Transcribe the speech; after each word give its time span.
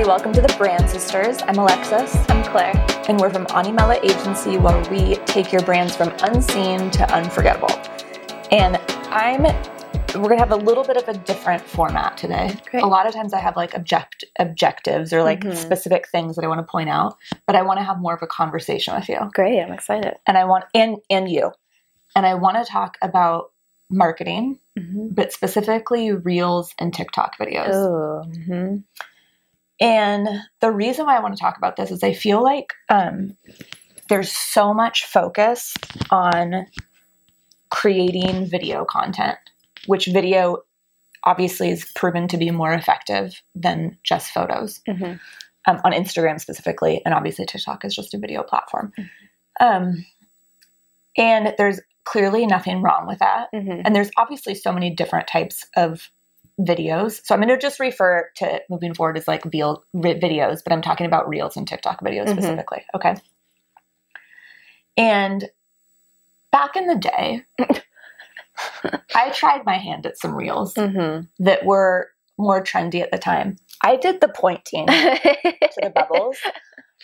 everybody. 0.00 0.08
Welcome 0.08 0.32
to 0.32 0.40
the 0.40 0.54
Brand 0.56 0.88
Sisters. 0.88 1.42
I'm 1.42 1.56
Alexis. 1.58 2.14
I'm 2.30 2.42
Clare. 2.44 2.72
And 3.08 3.20
we're 3.20 3.28
from 3.30 3.44
Animella 3.46 4.02
Agency, 4.02 4.56
where 4.56 4.80
we 4.90 5.16
take 5.26 5.52
your 5.52 5.62
brands 5.62 5.94
from 5.94 6.08
unseen 6.22 6.90
to 6.92 7.14
unforgettable. 7.14 7.68
And 8.50 8.76
I'm 9.10 9.42
we're 10.14 10.28
gonna 10.28 10.38
have 10.38 10.52
a 10.52 10.56
little 10.56 10.84
bit 10.84 10.96
of 10.96 11.06
a 11.08 11.12
different 11.18 11.62
format 11.62 12.16
today. 12.16 12.56
Great. 12.70 12.82
A 12.82 12.86
lot 12.86 13.06
of 13.06 13.12
times 13.14 13.32
I 13.34 13.38
have 13.40 13.56
like 13.56 13.74
object 13.74 14.24
objectives 14.38 15.12
or 15.12 15.22
like 15.22 15.40
Mhm. 15.40 15.54
specific 15.54 16.08
things 16.08 16.34
that 16.36 16.44
I 16.44 16.48
want 16.48 16.58
to 16.66 16.70
point 16.70 16.88
out, 16.88 17.16
but 17.46 17.54
I 17.54 17.62
want 17.62 17.78
to 17.78 17.84
have 17.84 17.98
more 17.98 18.14
of 18.14 18.22
a 18.22 18.26
conversation 18.26 18.94
with 18.94 19.08
you. 19.08 19.18
Great. 19.34 19.60
I'm 19.60 19.72
excited. 19.72 20.16
And 20.26 20.36
I 20.38 20.44
want 20.46 20.64
and 20.74 20.96
and 21.10 21.30
you. 21.30 21.52
And 22.16 22.24
I 22.26 22.34
want 22.34 22.56
to 22.56 22.64
talk 22.64 22.96
about 23.02 23.50
marketing, 23.90 24.58
Mm-hmm. 24.78 25.08
but 25.10 25.32
specifically 25.32 26.12
reels 26.12 26.74
and 26.78 26.94
TikTok 26.94 27.36
videos. 27.38 27.74
Oh. 27.74 28.22
hmm 28.46 28.76
And 29.80 30.28
the 30.60 30.70
reason 30.70 31.06
why 31.06 31.16
I 31.16 31.20
want 31.20 31.34
to 31.34 31.40
talk 31.40 31.56
about 31.56 31.76
this 31.76 31.90
is 31.90 32.02
I 32.02 32.12
feel 32.12 32.42
like 32.42 32.74
um, 32.90 33.36
there's 34.08 34.30
so 34.30 34.74
much 34.74 35.06
focus 35.06 35.74
on 36.10 36.66
creating 37.70 38.46
video 38.46 38.84
content, 38.84 39.38
which 39.86 40.06
video 40.06 40.58
obviously 41.24 41.70
is 41.70 41.90
proven 41.94 42.28
to 42.28 42.36
be 42.36 42.50
more 42.50 42.72
effective 42.72 43.42
than 43.54 43.96
just 44.04 44.32
photos 44.32 44.80
hmm 44.86 45.14
um, 45.66 45.78
on 45.84 45.92
Instagram 45.92 46.40
specifically, 46.40 47.02
and 47.04 47.12
obviously 47.12 47.44
TikTok 47.44 47.84
is 47.84 47.94
just 47.94 48.14
a 48.14 48.18
video 48.18 48.42
platform. 48.42 48.94
Um, 49.60 50.06
and 51.18 51.54
there's 51.58 51.82
clearly 52.04 52.46
nothing 52.46 52.80
wrong 52.80 53.06
with 53.06 53.18
that. 53.18 53.48
hmm 53.52 53.82
And 53.84 53.94
there's 53.94 54.10
obviously 54.16 54.54
so 54.54 54.72
many 54.72 54.88
different 54.90 55.28
types 55.28 55.66
of 55.76 56.10
videos. 56.60 57.20
So 57.24 57.34
I'm 57.34 57.40
going 57.40 57.48
to 57.48 57.58
just 57.58 57.80
refer 57.80 58.28
to 58.36 58.60
moving 58.70 58.94
forward 58.94 59.16
as 59.16 59.26
like 59.28 59.44
real 59.52 59.84
videos, 59.94 60.60
but 60.64 60.72
I'm 60.72 60.82
talking 60.82 61.06
about 61.06 61.28
reels 61.28 61.56
and 61.56 61.66
TikTok 61.66 62.00
videos 62.02 62.26
Mhm. 62.28 62.32
specifically. 62.32 62.84
Okay. 62.94 63.14
And 64.96 65.48
back 66.52 66.76
in 66.76 66.86
the 66.86 66.96
day, 66.96 67.42
I 69.14 69.30
tried 69.30 69.64
my 69.64 69.76
hand 69.78 70.06
at 70.06 70.18
some 70.18 70.34
reels 70.34 70.74
hmm 70.74 71.20
that 71.38 71.64
were 71.64 72.10
more 72.38 72.62
trendy 72.62 73.02
at 73.02 73.10
the 73.10 73.18
time. 73.18 73.56
I 73.82 73.96
did 73.96 74.20
the 74.20 74.28
pointing 74.28 74.86
to 74.86 75.80
the 75.82 75.92
bubbles. 75.94 76.36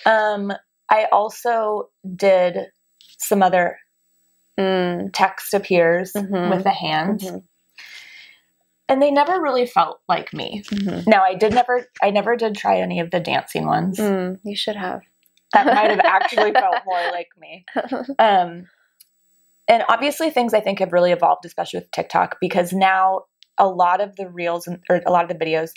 Um, 0.05 0.53
I 0.91 1.07
also 1.13 1.91
did 2.15 2.67
some 3.19 3.43
other 3.43 3.79
mm 4.59 5.11
text 5.13 5.53
appears 5.55 6.13
Mhm. 6.15 6.51
with 6.51 6.65
the 6.65 6.71
hands. 6.71 7.25
And 8.89 9.03
they 9.03 9.11
never 9.11 9.41
really 9.41 9.67
felt 9.67 10.01
like 10.09 10.33
me. 10.33 10.63
Mhm. 10.71 11.07
Now 11.07 11.23
I 11.25 11.35
did 11.35 11.53
never 11.53 11.87
I 12.03 12.11
never 12.11 12.37
did 12.37 12.55
try 12.57 12.79
any 12.81 13.01
of 13.01 13.11
the 13.11 13.21
dancing 13.21 13.67
ones. 13.67 13.99
Mm, 13.99 14.39
you 14.45 14.55
should 14.57 14.77
have. 14.77 15.01
That 15.53 15.67
might 15.67 15.91
have 15.91 16.01
actually 16.01 16.53
felt 16.63 16.77
more 16.87 17.11
like 17.11 17.29
me. 17.39 17.65
Um 18.19 18.69
and 19.69 19.83
obviously 19.89 20.31
things 20.31 20.55
I 20.55 20.61
think 20.61 20.79
have 20.79 20.93
really 20.93 21.11
evolved 21.13 21.45
especially 21.45 21.81
with 21.81 21.91
TikTok 21.91 22.37
because 22.41 22.73
now 22.73 23.23
a 23.59 23.67
lot 23.67 24.01
of 24.01 24.15
the 24.17 24.29
reels 24.29 24.67
and, 24.69 24.81
or 24.89 25.01
a 25.05 25.11
lot 25.11 25.29
of 25.29 25.37
the 25.37 25.45
videos 25.45 25.71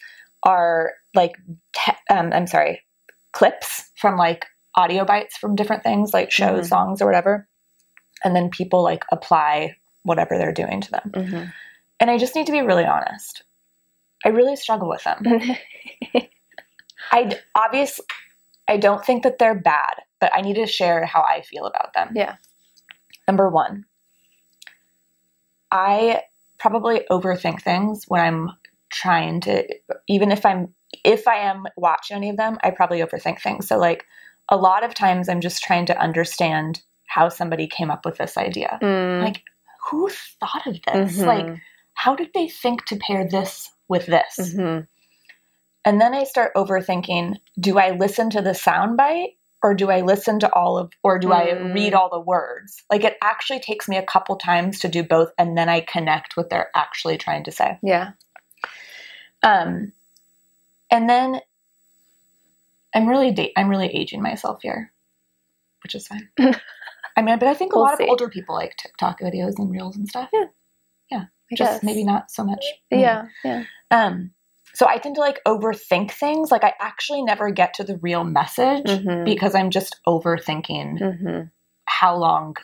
are 0.43 0.91
like 1.15 1.33
te- 1.73 1.93
um 2.11 2.31
I'm 2.31 2.45
sorry, 2.47 2.83
clips 3.33 3.89
from 3.97 4.17
like 4.17 4.45
audio 4.75 5.03
bites 5.03 5.35
from 5.37 5.55
different 5.55 5.81
things 5.83 6.13
like 6.13 6.29
shows, 6.31 6.67
Mhm. 6.67 6.69
songs 6.69 7.01
or 7.01 7.05
whatever. 7.07 7.47
And 8.23 8.35
then 8.35 8.49
people 8.51 8.83
like 8.83 9.03
apply 9.11 9.77
whatever 10.03 10.37
they're 10.37 10.53
doing 10.53 10.81
to 10.81 10.91
them. 10.91 11.11
hmm 11.15 11.43
And 11.99 12.09
I 12.09 12.17
just 12.17 12.35
need 12.35 12.45
to 12.45 12.51
be 12.51 12.61
really 12.61 12.85
honest. 12.85 13.43
I 14.25 14.29
really 14.29 14.55
struggle 14.55 14.89
with 14.89 15.03
them. 15.03 15.23
I 17.11 17.37
obviously 17.55 18.05
I 18.67 18.77
don't 18.77 19.03
think 19.03 19.23
that 19.23 19.39
they're 19.39 19.55
bad, 19.59 19.95
but 20.19 20.31
I 20.33 20.41
need 20.41 20.55
to 20.55 20.67
share 20.67 21.05
how 21.05 21.21
I 21.21 21.41
feel 21.41 21.65
about 21.65 21.93
them. 21.93 22.11
Yeah. 22.15 22.35
Number 23.27 23.49
1. 23.49 23.85
I 25.71 26.23
probably 26.57 27.01
overthink 27.11 27.61
things 27.61 28.05
when 28.07 28.21
I'm 28.21 28.51
trying 28.89 29.39
to 29.41 29.65
even 30.07 30.31
if 30.31 30.45
I'm 30.45 30.73
if 31.05 31.27
I 31.27 31.37
am 31.37 31.65
watching 31.77 32.17
any 32.17 32.29
of 32.29 32.37
them, 32.37 32.57
I 32.63 32.71
probably 32.71 32.99
overthink 32.99 33.41
things. 33.41 33.67
So 33.67 33.77
like 33.77 34.05
a 34.49 34.57
lot 34.57 34.83
of 34.83 34.93
times 34.93 35.29
I'm 35.29 35.41
just 35.41 35.63
trying 35.63 35.85
to 35.87 35.97
understand 35.99 36.81
how 37.05 37.29
somebody 37.29 37.67
came 37.67 37.91
up 37.91 38.05
with 38.05 38.17
this 38.17 38.37
idea. 38.37 38.79
Mm, 38.81 39.21
Like 39.23 39.41
who 39.89 40.09
thought 40.39 40.67
of 40.67 40.73
this? 40.85 41.17
mhm, 41.19 41.25
Like 41.25 41.57
how 41.99 42.15
did 42.15 42.29
they 42.33 42.47
think 42.47 42.85
to 42.85 42.95
pair 42.95 43.27
this 43.27 43.69
with 43.89 44.05
this? 44.05 44.37
mhm. 44.39 44.87
And 45.85 45.99
then 45.99 46.13
I 46.13 46.23
start 46.23 46.53
overthinking 46.55 47.35
do 47.59 47.77
I 47.77 47.91
listen 47.91 48.29
to 48.31 48.41
the 48.41 48.51
soundbite 48.51 49.35
or 49.61 49.73
do 49.73 49.89
I 49.91 49.99
listen 50.01 50.39
to 50.39 50.53
all 50.53 50.77
of, 50.77 50.93
or 51.03 51.19
do 51.19 51.33
I 51.33 51.47
Mm. 51.47 51.73
read 51.73 51.93
all 51.93 52.09
the 52.09 52.19
words? 52.21 52.81
Like 52.89 53.03
it 53.03 53.17
actually 53.21 53.59
takes 53.59 53.89
me 53.89 53.97
a 53.97 54.03
couple 54.13 54.37
times 54.37 54.79
to 54.79 54.87
do 54.87 55.03
both 55.03 55.31
and 55.37 55.57
then 55.57 55.67
I 55.67 55.81
connect 55.81 56.37
what 56.37 56.49
they're 56.49 56.71
actually 56.73 57.17
trying 57.17 57.43
to 57.43 57.51
say. 57.51 57.77
Yeah. 57.83 58.11
Um, 59.43 59.91
and 60.89 61.09
then 61.09 61.41
I'm 62.95 63.07
really 63.07 63.31
da- 63.31 63.53
I'm 63.57 63.67
really 63.69 63.87
aging 63.93 64.21
myself 64.21 64.61
here, 64.61 64.93
which 65.83 65.95
is 65.95 66.07
fine. 66.07 66.29
I 67.17 67.21
mean, 67.21 67.37
but 67.39 67.49
I 67.49 67.53
think 67.53 67.73
a 67.73 67.75
We'll 67.77 67.85
lot 67.85 67.97
see. 67.97 68.05
of 68.05 68.09
older 68.09 68.29
people 68.29 68.55
like 68.55 68.77
TikTok 68.77 69.19
videos 69.19 69.57
and 69.59 69.69
reels 69.69 69.97
and 69.97 70.07
stuff. 70.07 70.29
Yeah. 70.33 70.45
yeah, 71.11 71.23
I 71.23 71.27
just 71.55 71.83
maybe 71.83 72.03
not 72.03 72.31
so 72.31 72.43
much. 72.43 72.63
Yeah. 72.91 73.25
Yeah. 73.43 73.63
Um, 73.91 74.31
so 74.73 74.87
I 74.87 74.97
tend 74.97 75.15
to 75.15 75.21
like 75.21 75.39
overthink 75.47 76.11
things. 76.11 76.51
Like 76.51 76.63
I 76.63 76.73
actually 76.79 77.23
never 77.23 77.49
get 77.51 77.73
to 77.75 77.83
the 77.83 77.97
real 77.97 78.23
message 78.23 78.85
Mhm. 78.85 79.25
because 79.25 79.55
I'm 79.55 79.69
just 79.71 79.99
overthinking 80.07 80.99
hmm 80.99 81.41
how 81.85 82.15
long 82.15 82.55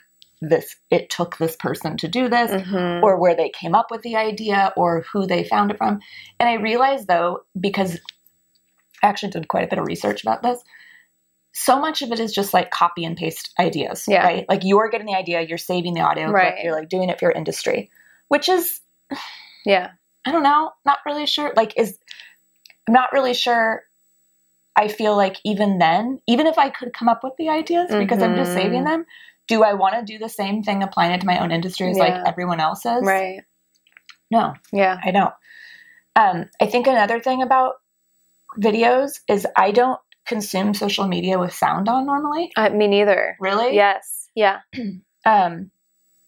this 0.41 0.75
it 0.91 1.09
took 1.09 1.37
this 1.37 1.55
person 1.55 1.97
to 1.97 2.07
do 2.07 2.29
this 2.29 2.51
hmm 2.63 3.03
or 3.03 3.17
where 3.19 3.35
they 3.35 3.49
came 3.49 3.73
up 3.73 3.87
with 3.89 4.01
the 4.03 4.15
idea 4.15 4.71
or 4.77 5.01
who 5.11 5.25
they 5.25 5.43
found 5.43 5.71
it 5.71 5.77
from. 5.77 5.99
And 6.39 6.47
I 6.47 6.53
realized 6.53 7.07
though, 7.07 7.41
because 7.59 7.99
I 9.01 9.07
actually 9.07 9.31
did 9.31 9.47
quite 9.47 9.63
a 9.63 9.67
bit 9.67 9.79
of 9.79 9.85
research 9.87 10.21
about 10.23 10.43
this, 10.43 10.63
so 11.53 11.79
much 11.79 12.01
of 12.01 12.11
it 12.11 12.19
is 12.19 12.33
just 12.33 12.53
like 12.53 12.69
copy 12.69 13.03
and 13.03 13.17
paste 13.17 13.51
ideas, 13.59 14.05
Yeah. 14.07 14.23
right? 14.23 14.45
Like 14.47 14.61
you're 14.63 14.89
getting 14.89 15.07
the 15.07 15.15
idea, 15.15 15.41
you're 15.41 15.57
saving 15.57 15.93
the 15.95 16.01
audio 16.01 16.25
clip, 16.27 16.35
Right. 16.35 16.63
you're 16.63 16.75
like 16.75 16.89
doing 16.89 17.09
it 17.09 17.17
for 17.19 17.25
your 17.25 17.31
industry, 17.31 17.89
which 18.27 18.49
is 18.49 18.79
Yeah. 19.65 19.91
I 20.25 20.31
don't 20.31 20.43
know, 20.43 20.71
not 20.85 20.99
really 21.05 21.25
sure. 21.27 21.53
Like, 21.55 21.77
is 21.77 21.97
I'm 22.87 22.93
not 22.93 23.11
really 23.13 23.33
sure. 23.33 23.83
I 24.75 24.87
feel 24.89 25.15
like 25.15 25.37
even 25.45 25.77
then, 25.77 26.19
even 26.27 26.47
if 26.47 26.57
I 26.57 26.69
could 26.69 26.93
come 26.93 27.07
up 27.07 27.23
with 27.23 27.33
the 27.37 27.49
ideas 27.49 27.89
because 27.91 28.21
I'm 28.21 28.35
just 28.35 28.53
saving 28.53 28.83
them, 28.83 29.05
do 29.47 29.63
I 29.63 29.73
want 29.73 29.95
to 29.95 30.01
do 30.03 30.17
the 30.19 30.27
same 30.29 30.63
thing 30.63 30.83
applying 30.83 31.11
it 31.13 31.21
to 31.21 31.25
my 31.27 31.39
own 31.39 31.51
industry 31.51 31.89
as 31.89 31.97
Yeah. 31.97 32.03
like 32.03 32.27
everyone 32.27 32.59
else 32.59 32.85
is? 32.85 33.03
Right. 33.03 33.41
No, 34.31 34.53
Yeah. 34.73 34.99
I 35.03 35.11
don't. 35.11 35.33
Um, 36.15 36.49
I 36.61 36.65
think 36.65 36.87
another 36.87 37.19
thing 37.19 37.41
about 37.41 37.75
videos 38.57 39.19
is 39.27 39.45
I 39.55 39.71
don't 39.71 39.99
consume 40.25 40.73
social 40.73 41.07
media 41.07 41.37
with 41.37 41.53
sound 41.53 41.87
on 41.87 42.05
normally. 42.05 42.51
Uh, 42.55 42.69
me 42.69 42.87
neither. 42.87 43.37
Really? 43.39 43.75
Yes. 43.75 44.29
Yeah. 44.35 44.59
Um, 45.27 45.71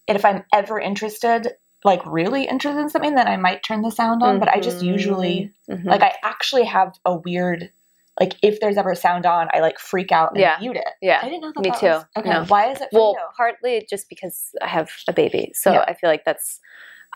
and 0.08 0.18
if 0.18 0.26
I'm 0.26 0.44
ever 0.52 0.80
interested, 0.80 1.54
like 1.88 2.02
really 2.06 2.44
interested 2.54 2.80
in 2.82 2.90
something, 2.90 3.16
then 3.16 3.28
I 3.28 3.38
might 3.38 3.64
turn 3.64 3.82
the 3.82 3.92
sound 3.92 4.22
on. 4.22 4.40
But 4.40 4.50
I 4.50 4.60
just 4.60 4.84
usually 4.84 5.52
Mhm. 5.70 5.86
Like 5.86 6.04
I 6.04 6.14
actually 6.24 6.66
have 6.66 6.90
a 7.06 7.16
weird 7.16 7.72
like 8.20 8.34
if 8.42 8.60
there's 8.60 8.78
ever 8.78 8.96
sound 8.96 9.26
on, 9.28 9.48
I 9.54 9.60
like 9.60 9.78
freak 9.80 10.12
out 10.12 10.32
and 10.32 10.40
Yeah. 10.40 10.58
mute 10.60 10.76
it. 10.76 10.88
Yeah, 11.04 11.20
I 11.22 11.26
didn't 11.30 11.42
know 11.42 11.52
that. 11.56 11.62
Me 11.64 11.70
that 11.70 11.80
too. 11.80 11.86
was- 11.98 12.06
okay. 12.18 12.30
No. 12.32 12.46
Why 12.46 12.64
is 12.72 12.82
it 12.82 12.90
Well, 12.92 13.14
you? 13.18 13.26
partly 13.38 13.86
just 13.94 14.10
because 14.10 14.56
I 14.62 14.68
have 14.68 14.90
a 15.08 15.14
baby, 15.14 15.52
so 15.54 15.72
Yeah. 15.74 15.86
I 15.88 15.94
feel 15.94 16.10
like 16.10 16.26
that's 16.26 16.60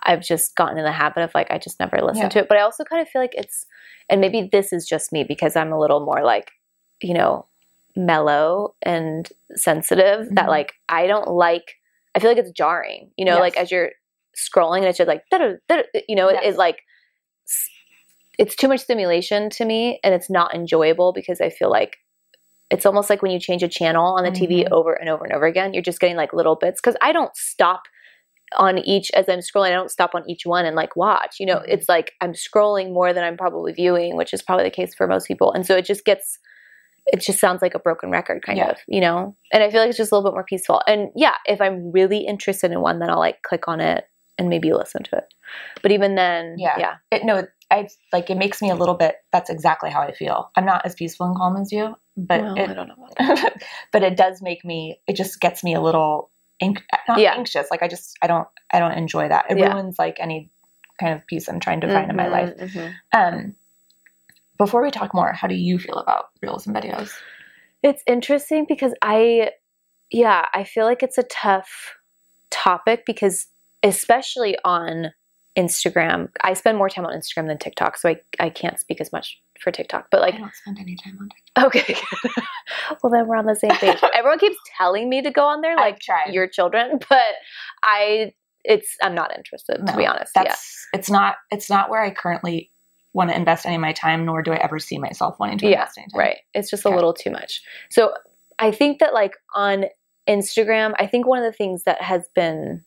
I've 0.04 0.22
just 0.22 0.56
gotten 0.56 0.78
in 0.80 0.84
the 0.86 0.92
habit 0.92 1.24
of 1.24 1.34
like 1.36 1.50
I 1.52 1.58
just 1.58 1.80
never 1.80 1.98
listen 2.02 2.24
Yeah. 2.24 2.30
to 2.30 2.40
it. 2.40 2.48
But 2.48 2.58
I 2.58 2.62
also 2.62 2.84
kind 2.84 3.02
of 3.02 3.10
feel 3.10 3.22
like 3.22 3.36
it's, 3.36 3.66
and 4.10 4.22
maybe 4.22 4.48
this 4.52 4.72
is 4.74 4.88
just 4.88 5.12
me 5.12 5.24
because 5.24 5.56
I'm 5.56 5.72
a 5.74 5.80
little 5.80 6.00
more 6.06 6.22
like, 6.24 6.52
you 7.02 7.14
know, 7.16 7.46
mellow 7.96 8.76
and 8.84 9.28
sensitive. 9.56 10.28
That 10.36 10.46
Mhm. 10.46 10.50
like 10.58 10.74
I 10.90 11.08
don't 11.08 11.28
like. 11.28 11.78
I 12.16 12.20
feel 12.20 12.30
like 12.30 12.38
it's 12.40 12.52
jarring. 12.52 13.12
You 13.18 13.26
know, 13.26 13.34
Yes. 13.36 13.42
like 13.42 13.58
as 13.58 13.72
you're 13.72 13.92
scrolling 14.38 14.78
and 14.80 14.86
it's 14.86 14.98
just 14.98 15.08
like, 15.08 15.24
you 16.08 16.16
know, 16.16 16.30
Yes. 16.32 16.42
it 16.44 16.58
like. 16.58 16.80
It's 18.38 18.56
too 18.56 18.68
much 18.68 18.80
stimulation 18.80 19.50
to 19.52 19.66
me, 19.66 20.00
and 20.04 20.14
it's 20.16 20.30
not 20.30 20.56
enjoyable 20.56 21.14
because 21.14 21.42
I 21.42 21.50
feel 21.50 21.70
like 21.70 21.98
it's 22.72 22.86
almost 22.86 23.10
like 23.10 23.22
when 23.22 23.32
you 23.32 23.40
change 23.40 23.62
a 23.62 23.68
channel 23.68 24.16
on 24.18 24.24
the 24.24 24.32
TV 24.32 24.64
Mhm. 24.64 24.72
over 24.72 24.94
and 24.94 25.10
over 25.10 25.26
and 25.26 25.34
over 25.34 25.46
again, 25.46 25.74
you're 25.74 25.84
just 25.84 26.00
getting 26.00 26.16
like 26.16 26.34
little 26.34 26.56
bits. 26.56 26.80
Because 26.82 26.96
I 27.02 27.12
don't 27.12 27.36
stop 27.36 27.84
on 28.58 28.78
each 28.80 29.12
as 29.12 29.28
I'm 29.30 29.40
scrolling. 29.40 29.68
I 29.68 29.72
don't 29.74 29.92
stop 29.92 30.16
on 30.16 30.28
each 30.30 30.46
one 30.46 30.66
and 30.66 30.76
like 30.76 30.96
watch. 30.96 31.40
You 31.40 31.46
know, 31.46 31.58
Mhm. 31.58 31.66
it's 31.68 31.90
like 31.90 32.14
I'm 32.22 32.34
scrolling 32.34 32.94
more 32.94 33.14
than 33.14 33.24
I'm 33.24 33.38
probably 33.38 33.74
viewing, 33.74 34.16
which 34.16 34.34
is 34.34 34.42
probably 34.42 34.64
the 34.64 34.72
case 34.72 34.96
for 34.96 35.06
most 35.08 35.28
people. 35.28 35.52
And 35.52 35.66
so 35.66 35.76
it 35.76 35.86
just 35.86 36.06
gets, 36.06 36.40
it 37.08 37.20
just 37.20 37.40
sounds 37.40 37.62
like 37.62 37.76
a 37.76 37.80
broken 37.80 38.10
record, 38.10 38.44
kind 38.46 38.58
Yeah. 38.58 38.72
of. 38.72 38.78
You 38.88 39.02
know, 39.02 39.36
and 39.52 39.62
I 39.62 39.70
feel 39.70 39.82
like 39.82 39.90
it's 39.90 39.98
just 39.98 40.12
a 40.12 40.16
little 40.16 40.32
bit 40.32 40.36
more 40.36 40.46
peaceful. 40.46 40.82
And 40.88 41.12
yeah, 41.16 41.36
if 41.46 41.62
I'm 41.62 41.92
really 41.92 42.20
interested 42.26 42.72
in 42.72 42.82
one, 42.82 43.00
then 43.00 43.10
I'll 43.10 43.20
like 43.20 43.42
click 43.44 43.68
on 43.68 43.82
it 43.82 44.06
and 44.42 44.50
maybe 44.50 44.74
listen 44.74 45.04
to 45.04 45.18
it. 45.18 45.34
But 45.82 45.92
even 45.92 46.16
then, 46.16 46.56
Yeah. 46.58 46.78
yeah. 46.78 46.96
it, 47.12 47.24
no, 47.24 47.48
I 47.70 47.88
like 48.12 48.30
it 48.30 48.38
makes 48.38 48.62
me 48.62 48.70
a 48.70 48.76
little 48.76 48.96
bit. 48.96 49.16
That's 49.32 49.50
exactly 49.50 49.90
how 49.90 50.02
I 50.02 50.12
feel. 50.12 50.52
I'm 50.58 50.66
not 50.66 50.86
as 50.86 50.96
peaceful 50.96 51.28
and 51.28 51.36
calm 51.36 51.56
as 51.56 51.72
you, 51.72 51.96
but 52.18 52.42
Well, 52.42 52.56
I 52.58 52.62
it, 52.64 52.76
don't 52.76 52.88
know. 52.88 53.50
But 53.94 54.04
it 54.04 54.18
does 54.18 54.42
make 54.42 54.66
me. 54.66 55.00
It 55.08 55.16
just 55.16 55.40
gets 55.40 55.64
me 55.64 55.74
a 55.76 55.82
little 55.82 56.30
anx- 56.62 56.82
not 57.08 57.20
Yeah. 57.20 57.34
anxious. 57.34 57.68
Like 57.72 57.82
I 57.84 57.88
just 57.88 58.18
I 58.22 58.28
don't 58.28 58.48
I 58.74 58.80
don't 58.80 58.94
enjoy 58.98 59.30
that. 59.30 59.46
It 59.50 59.58
Yeah. 59.58 59.74
ruins 59.74 59.98
like 60.00 60.18
any 60.20 60.50
kind 61.00 61.14
of 61.14 61.26
peace 61.28 61.48
I'm 61.48 61.60
trying 61.60 61.82
to 61.82 61.88
find 61.88 62.10
in 62.10 62.16
my 62.18 62.28
Mhm, 62.28 62.32
life. 62.32 62.54
mhm. 62.58 62.94
Um, 63.14 63.56
before 64.58 64.82
we 64.84 64.92
talk 64.92 65.14
more, 65.14 65.32
how 65.34 65.48
do 65.48 65.56
you 65.56 65.80
feel 65.80 65.96
about 65.96 66.26
reels 66.42 66.68
and 66.68 66.76
videos? 66.76 67.12
It's 67.84 68.04
interesting 68.06 68.66
because 68.70 68.94
I, 69.02 69.52
yeah, 70.12 70.46
I 70.54 70.64
feel 70.66 70.86
like 70.86 71.02
it's 71.02 71.18
a 71.18 71.24
tough 71.24 71.96
topic 72.52 73.04
because, 73.08 73.48
especially 73.84 74.58
on 74.64 75.12
Instagram, 75.58 76.30
I 76.44 76.54
spend 76.54 76.78
more 76.78 76.90
time 76.90 77.06
on 77.06 77.14
Instagram 77.14 77.48
than 77.48 77.58
TikTok, 77.58 77.98
so 77.98 78.10
I, 78.10 78.18
I 78.40 78.50
can't 78.50 78.80
speak 78.80 79.02
as 79.02 79.12
much 79.12 79.38
for 79.60 79.70
TikTok. 79.72 80.08
But 80.10 80.22
like, 80.22 80.36
I 80.36 80.38
don't 80.38 80.54
spend 80.54 80.78
any 80.80 80.96
time 80.96 81.18
on 81.20 81.30
TikTok. 81.30 81.66
okay, 81.76 81.96
well 83.04 83.12
then 83.12 83.28
we're 83.28 83.36
on 83.36 83.46
the 83.46 83.56
same 83.56 83.72
page. 83.72 83.98
Everyone 84.16 84.40
keeps 84.40 84.56
telling 84.78 85.10
me 85.10 85.22
to 85.22 85.30
go 85.32 85.44
on 85.46 85.62
there, 85.62 85.76
like 85.76 86.02
your 86.32 86.48
children, 86.48 87.00
but 87.10 87.20
I, 87.84 88.34
it's 88.64 88.96
I'm 89.04 89.14
not 89.16 89.36
interested 89.36 89.86
to 89.86 89.98
be 89.98 90.06
honest. 90.06 90.32
Yeah, 90.36 90.44
That's 90.44 90.88
it's 90.94 91.10
not 91.10 91.36
it's 91.52 91.70
not 91.70 91.90
where 91.90 92.02
I 92.02 92.12
currently 92.12 92.72
want 93.14 93.30
to 93.30 93.36
invest 93.36 93.66
any 93.66 93.76
of 93.76 93.82
my 93.82 93.92
time, 93.92 94.26
nor 94.26 94.42
do 94.42 94.54
I 94.54 94.58
ever 94.58 94.80
see 94.80 94.98
myself 94.98 95.36
wanting 95.38 95.58
to 95.60 95.66
Yeah, 95.68 95.82
invest 95.82 95.98
any 95.98 96.08
time. 96.14 96.20
right. 96.20 96.38
It's 96.54 96.70
just 96.70 96.86
Okay. 96.86 96.94
a 96.94 96.96
little 96.96 97.14
too 97.14 97.30
much. 97.30 97.62
So 97.90 98.14
I 98.58 98.72
think 98.72 99.00
that 99.00 99.14
like 99.14 99.34
on 99.54 99.86
Instagram, 100.30 100.94
I 100.98 101.08
think 101.08 101.28
one 101.28 101.40
of 101.40 101.44
the 101.44 101.52
things 101.58 101.84
that 101.84 102.02
has 102.02 102.30
been 102.34 102.86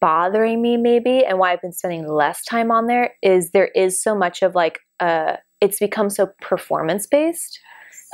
bothering 0.00 0.62
me 0.62 0.76
maybe 0.76 1.24
and 1.24 1.38
why 1.38 1.52
I've 1.52 1.62
been 1.62 1.72
spending 1.72 2.06
less 2.06 2.44
time 2.44 2.70
on 2.70 2.86
there 2.86 3.14
is 3.22 3.50
there 3.50 3.68
is 3.68 4.02
so 4.02 4.14
much 4.14 4.42
of 4.42 4.54
like 4.54 4.80
uh 4.98 5.36
it's 5.60 5.78
become 5.78 6.08
so 6.08 6.30
performance 6.40 7.06
based 7.06 7.60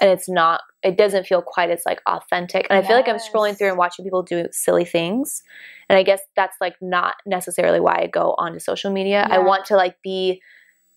and 0.00 0.10
it's 0.10 0.28
not 0.28 0.62
it 0.82 0.98
doesn't 0.98 1.26
feel 1.26 1.42
quite 1.42 1.70
as 1.70 1.82
like 1.86 2.00
authentic 2.06 2.66
and 2.68 2.78
I 2.78 2.86
feel 2.86 2.96
like 2.96 3.08
I'm 3.08 3.16
scrolling 3.16 3.56
through 3.56 3.68
and 3.68 3.78
watching 3.78 4.04
people 4.04 4.22
do 4.22 4.46
silly 4.50 4.84
things 4.84 5.42
and 5.88 5.96
I 5.96 6.02
guess 6.02 6.20
that's 6.34 6.56
like 6.60 6.74
not 6.80 7.14
necessarily 7.24 7.80
why 7.80 8.00
I 8.02 8.06
go 8.06 8.34
onto 8.38 8.58
social 8.58 8.92
media. 8.92 9.26
I 9.30 9.38
want 9.38 9.64
to 9.66 9.76
like 9.76 9.96
be 10.02 10.40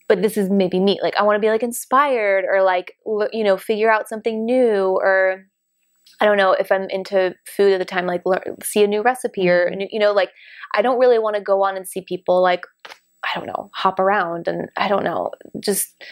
but 0.08 0.24
this 0.24 0.38
is 0.38 0.50
maybe 0.50 0.80
me. 0.80 1.00
Like 1.02 1.16
I 1.18 1.24
want 1.24 1.36
to 1.36 1.40
be 1.40 1.50
like 1.50 1.64
inspired 1.64 2.44
or 2.52 2.64
like 2.64 2.94
you 3.32 3.44
know 3.44 3.56
figure 3.56 3.92
out 3.92 4.10
something 4.10 4.44
new 4.44 4.98
or 5.00 5.46
I 6.22 6.26
don't 6.26 6.38
know 6.38 6.52
if 6.54 6.72
I'm 6.72 6.90
into 6.90 7.36
food 7.46 7.74
at 7.74 7.80
the 7.80 7.86
time 7.86 8.06
like 8.06 8.22
learn, 8.26 8.42
see 8.64 8.84
a 8.84 8.88
new 8.88 9.02
recipe 9.02 9.50
or 9.50 9.66
a 9.66 9.76
new, 9.76 9.88
you 9.92 10.00
know 10.00 10.12
like 10.12 10.32
I 10.76 10.82
don't 10.82 11.00
really 11.00 11.20
want 11.20 11.36
to 11.36 11.42
go 11.42 11.64
on 11.64 11.78
and 11.78 11.88
see 11.88 12.02
people 12.02 12.42
like 12.42 12.62
I 13.24 13.38
don't 13.38 13.48
know 13.48 13.70
hop 13.74 14.00
around 14.00 14.48
and 14.48 14.70
I 14.78 14.88
don't 14.88 15.04
know 15.04 15.32
just 15.60 16.04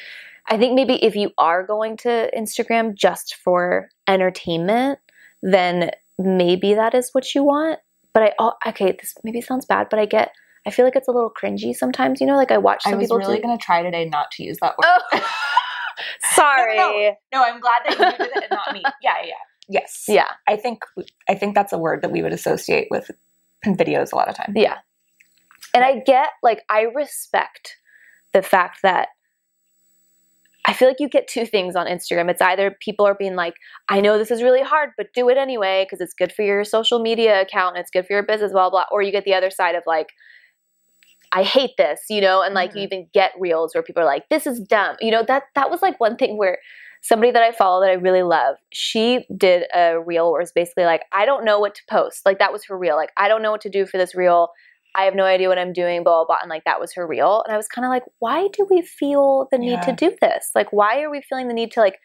I 0.49 0.57
think 0.57 0.75
maybe 0.75 1.03
if 1.03 1.15
you 1.15 1.31
are 1.37 1.65
going 1.65 1.97
to 1.97 2.29
Instagram 2.35 2.95
just 2.95 3.35
for 3.35 3.89
entertainment 4.07 4.99
then 5.41 5.91
maybe 6.17 6.73
that 6.73 6.93
is 6.93 7.09
what 7.11 7.35
you 7.35 7.43
want 7.43 7.79
but 8.13 8.23
I 8.23 8.31
oh, 8.39 8.53
okay 8.67 8.95
this 8.99 9.13
maybe 9.23 9.41
sounds 9.41 9.65
bad 9.65 9.87
but 9.89 9.99
I 9.99 10.05
get 10.05 10.31
I 10.65 10.71
feel 10.71 10.85
like 10.85 10.95
it's 10.95 11.07
a 11.07 11.11
little 11.11 11.31
cringy 11.31 11.73
sometimes 11.73 12.21
you 12.21 12.27
know 12.27 12.35
like 12.35 12.51
I 12.51 12.57
watch 12.57 12.83
some 12.83 12.93
I 12.93 12.95
was 12.97 13.05
people 13.05 13.17
really 13.17 13.37
do 13.41 13.57
to 13.57 13.57
try 13.57 13.83
today 13.83 14.05
not 14.05 14.31
to 14.31 14.43
use 14.43 14.57
that 14.61 14.75
word. 14.77 14.85
Oh, 14.85 15.21
sorry. 16.35 16.77
No, 16.77 16.91
no, 16.91 17.15
No, 17.33 17.43
I'm 17.43 17.59
glad 17.59 17.81
that 17.85 17.91
you 17.91 18.25
did 18.25 18.35
it 18.35 18.43
and 18.43 18.51
not 18.51 18.73
me. 18.73 18.83
Yeah, 19.01 19.15
yeah. 19.25 19.33
Yes. 19.69 20.05
Yeah, 20.07 20.29
I 20.47 20.55
think 20.55 20.79
I 21.29 21.35
think 21.35 21.55
that's 21.55 21.73
a 21.73 21.77
word 21.77 22.01
that 22.01 22.11
we 22.11 22.21
would 22.21 22.33
associate 22.33 22.87
with 22.89 23.11
videos 23.65 24.11
a 24.13 24.15
lot 24.15 24.29
of 24.29 24.35
time. 24.35 24.53
yeah. 24.55 24.77
And 25.73 25.83
I 25.83 25.99
get, 25.99 26.29
like, 26.41 26.63
I 26.69 26.83
respect 26.83 27.75
the 28.33 28.41
fact 28.41 28.79
that 28.83 29.09
I 30.65 30.73
feel 30.73 30.87
like 30.87 30.99
you 30.99 31.07
get 31.09 31.27
two 31.27 31.45
things 31.45 31.75
on 31.75 31.85
Instagram. 31.87 32.29
It's 32.29 32.41
either 32.41 32.75
people 32.81 33.05
are 33.05 33.15
being 33.15 33.35
like, 33.35 33.53
I 33.89 34.01
know 34.01 34.17
this 34.17 34.31
is 34.31 34.41
really 34.43 34.61
hard, 34.61 34.89
but 34.97 35.07
do 35.13 35.29
it 35.29 35.37
anyway 35.37 35.85
because 35.85 36.01
it's 36.01 36.13
good 36.13 36.31
for 36.31 36.41
your 36.43 36.63
social 36.63 36.99
media 36.99 37.41
account 37.41 37.75
and 37.75 37.81
it's 37.81 37.91
good 37.91 38.05
for 38.07 38.13
your 38.13 38.23
business, 38.23 38.51
blah, 38.51 38.69
blah. 38.69 38.85
Or 38.91 39.01
you 39.01 39.11
get 39.11 39.23
the 39.25 39.33
other 39.33 39.49
side 39.49 39.75
of 39.75 39.83
like, 39.85 40.09
I 41.33 41.43
hate 41.43 41.71
this, 41.77 42.01
you 42.09 42.21
know, 42.21 42.41
and 42.41 42.53
like 42.53 42.73
you 42.73 42.81
Mhm. 42.81 42.85
even 42.85 43.07
get 43.13 43.33
reels 43.39 43.73
where 43.75 43.83
people 43.83 44.01
are 44.01 44.05
like, 44.05 44.27
this 44.29 44.47
is 44.47 44.59
dumb. 44.59 44.95
You 45.01 45.11
know, 45.11 45.23
that 45.23 45.43
that 45.55 45.69
was 45.69 45.81
like 45.81 45.99
one 45.99 46.15
thing 46.17 46.37
where 46.37 46.57
somebody 47.07 47.31
that 47.31 47.43
I 47.43 47.51
follow 47.51 47.81
that 47.81 47.89
I 47.89 47.93
really 47.93 48.23
love, 48.23 48.55
she 48.71 49.25
did 49.35 49.63
a 49.73 49.99
reel 49.99 50.31
where 50.31 50.41
it's 50.41 50.51
basically 50.51 50.83
like, 50.85 51.03
I 51.13 51.25
don't 51.25 51.45
know 51.45 51.59
what 51.59 51.75
to 51.75 51.81
post. 51.89 52.25
Like 52.25 52.39
that 52.39 52.51
was 52.51 52.65
her 52.65 52.77
reel. 52.77 52.95
Like, 52.95 53.11
I 53.17 53.27
don't 53.27 53.41
know 53.41 53.51
what 53.51 53.61
to 53.61 53.69
do 53.69 53.85
for 53.85 53.97
this 53.97 54.13
reel. 54.13 54.49
I 54.95 55.03
have 55.03 55.15
no 55.15 55.23
idea 55.23 55.47
what 55.47 55.59
I'm 55.59 55.73
doing, 55.73 56.03
blah, 56.03 56.17
blah, 56.19 56.25
blah. 56.25 56.37
And 56.41 56.49
like 56.49 56.63
that 56.65 56.79
was 56.79 56.93
her 56.93 57.05
reel. 57.07 57.43
And 57.45 57.53
I 57.53 57.57
was 57.57 57.67
kind 57.67 57.85
of 57.85 57.89
like, 57.89 58.03
why 58.19 58.47
do 58.51 58.67
we 58.69 58.81
feel 58.81 59.47
the 59.51 59.57
need 59.57 59.81
to 59.83 59.93
do 59.93 60.15
this? 60.19 60.49
Like, 60.55 60.73
why 60.73 61.01
are 61.01 61.09
we 61.09 61.21
feeling 61.21 61.47
the 61.47 61.53
need 61.53 61.71
to 61.73 61.79
like 61.79 61.99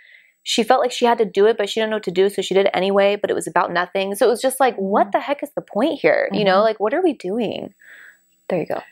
she 0.45 0.65
felt 0.65 0.81
like 0.81 0.91
she 0.91 1.05
had 1.05 1.19
to 1.19 1.25
do 1.25 1.47
it, 1.47 1.57
but 1.57 1.69
she 1.69 1.79
didn't 1.79 1.91
know 1.91 1.97
what 1.97 2.03
to 2.03 2.11
do, 2.11 2.29
so 2.29 2.43
she 2.43 2.53
did 2.53 2.67
it 2.67 2.73
anyway, 2.75 3.15
but 3.15 3.31
it 3.31 3.35
was 3.35 3.47
about 3.47 3.73
nothing. 3.73 4.17
So 4.17 4.27
it 4.27 4.29
was 4.29 4.43
just 4.43 4.59
like, 4.59 4.75
what 4.75 5.13
the 5.13 5.21
heck 5.21 5.41
is 5.43 5.51
the 5.55 5.63
point 5.63 6.01
here? 6.01 6.29
You 6.33 6.45
know, 6.45 6.59
Mhm. 6.59 6.65
like 6.65 6.81
what 6.81 6.93
are 6.95 7.01
we 7.03 7.13
doing? 7.13 7.75
There 8.49 8.59
you 8.59 8.67
go. 8.67 8.83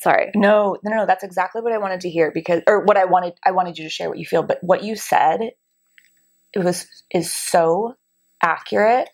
Sorry. 0.00 0.30
No, 0.34 0.76
no, 0.84 0.96
no. 0.96 1.06
That's 1.06 1.24
exactly 1.24 1.60
what 1.62 1.72
I 1.72 1.78
wanted 1.78 2.00
to 2.02 2.10
hear 2.10 2.30
because, 2.32 2.62
or 2.66 2.84
what 2.84 2.96
I 2.96 3.04
wanted. 3.04 3.34
I 3.44 3.50
wanted 3.52 3.78
you 3.78 3.84
to 3.84 3.90
share 3.90 4.08
what 4.08 4.18
you 4.18 4.24
feel, 4.26 4.42
but 4.42 4.58
what 4.62 4.82
you 4.82 4.96
said, 4.96 5.40
it 6.52 6.58
was 6.58 6.86
is 7.12 7.30
so 7.32 7.96
accurate 8.42 9.10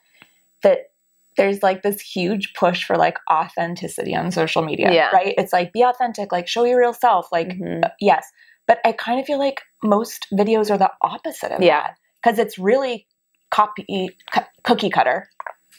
that 0.62 0.90
there's 1.36 1.62
like 1.62 1.82
this 1.82 2.00
huge 2.00 2.54
push 2.54 2.84
for 2.84 2.96
like 2.96 3.18
authenticity 3.30 4.14
on 4.14 4.30
social 4.30 4.62
media. 4.62 4.92
Yeah. 4.92 5.10
Right. 5.12 5.34
It's 5.36 5.52
like 5.52 5.72
be 5.72 5.82
authentic, 5.82 6.32
like 6.32 6.48
show 6.48 6.64
your 6.64 6.78
real 6.78 6.94
self. 6.94 7.30
Like 7.30 7.48
Mhm. 7.48 7.82
yes, 8.00 8.26
but 8.66 8.78
I 8.84 8.92
kind 8.92 9.20
of 9.20 9.26
feel 9.26 9.38
like 9.38 9.60
most 9.82 10.28
videos 10.32 10.70
are 10.70 10.78
the 10.78 10.90
opposite 11.02 11.52
of 11.52 11.62
Yeah. 11.62 11.80
that 11.82 11.96
because 12.22 12.38
it's 12.38 12.58
really 12.58 13.06
copy 13.50 14.16
cu- 14.32 14.40
cookie 14.62 14.88
cutter. 14.90 15.28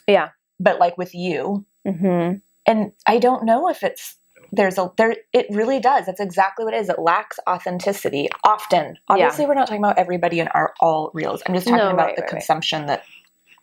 Yeah. 0.07 0.30
But 0.59 0.80
like 0.80 0.98
with 0.98 1.15
you, 1.15 1.65
Mm-hmm. 1.88 2.38
and 2.65 2.92
I 3.07 3.18
don't 3.18 3.45
know 3.45 3.69
if 3.69 3.81
it's 3.81 4.18
there's 4.51 4.77
a 4.77 4.91
there 4.97 5.15
it 5.33 5.45
really 5.49 5.79
does 5.79 6.05
that's 6.05 6.19
exactly 6.19 6.65
what 6.65 6.73
it 6.73 6.77
is 6.81 6.89
it 6.89 6.99
lacks 6.99 7.39
authenticity 7.49 8.29
often 8.44 8.97
obviously 9.09 9.45
we're 9.45 9.53
not 9.53 9.67
talking 9.67 9.83
about 9.83 9.97
everybody 9.97 10.39
in 10.39 10.47
our 10.49 10.73
all 10.79 11.11
reels 11.13 11.41
i'm 11.47 11.53
just 11.53 11.67
talking 11.67 11.85
No, 11.88 11.94
about 11.94 12.07
right, 12.07 12.15
the 12.15 12.21
right, 12.23 12.31
right. 12.33 12.39
consumption 12.39 12.85
that 12.88 13.03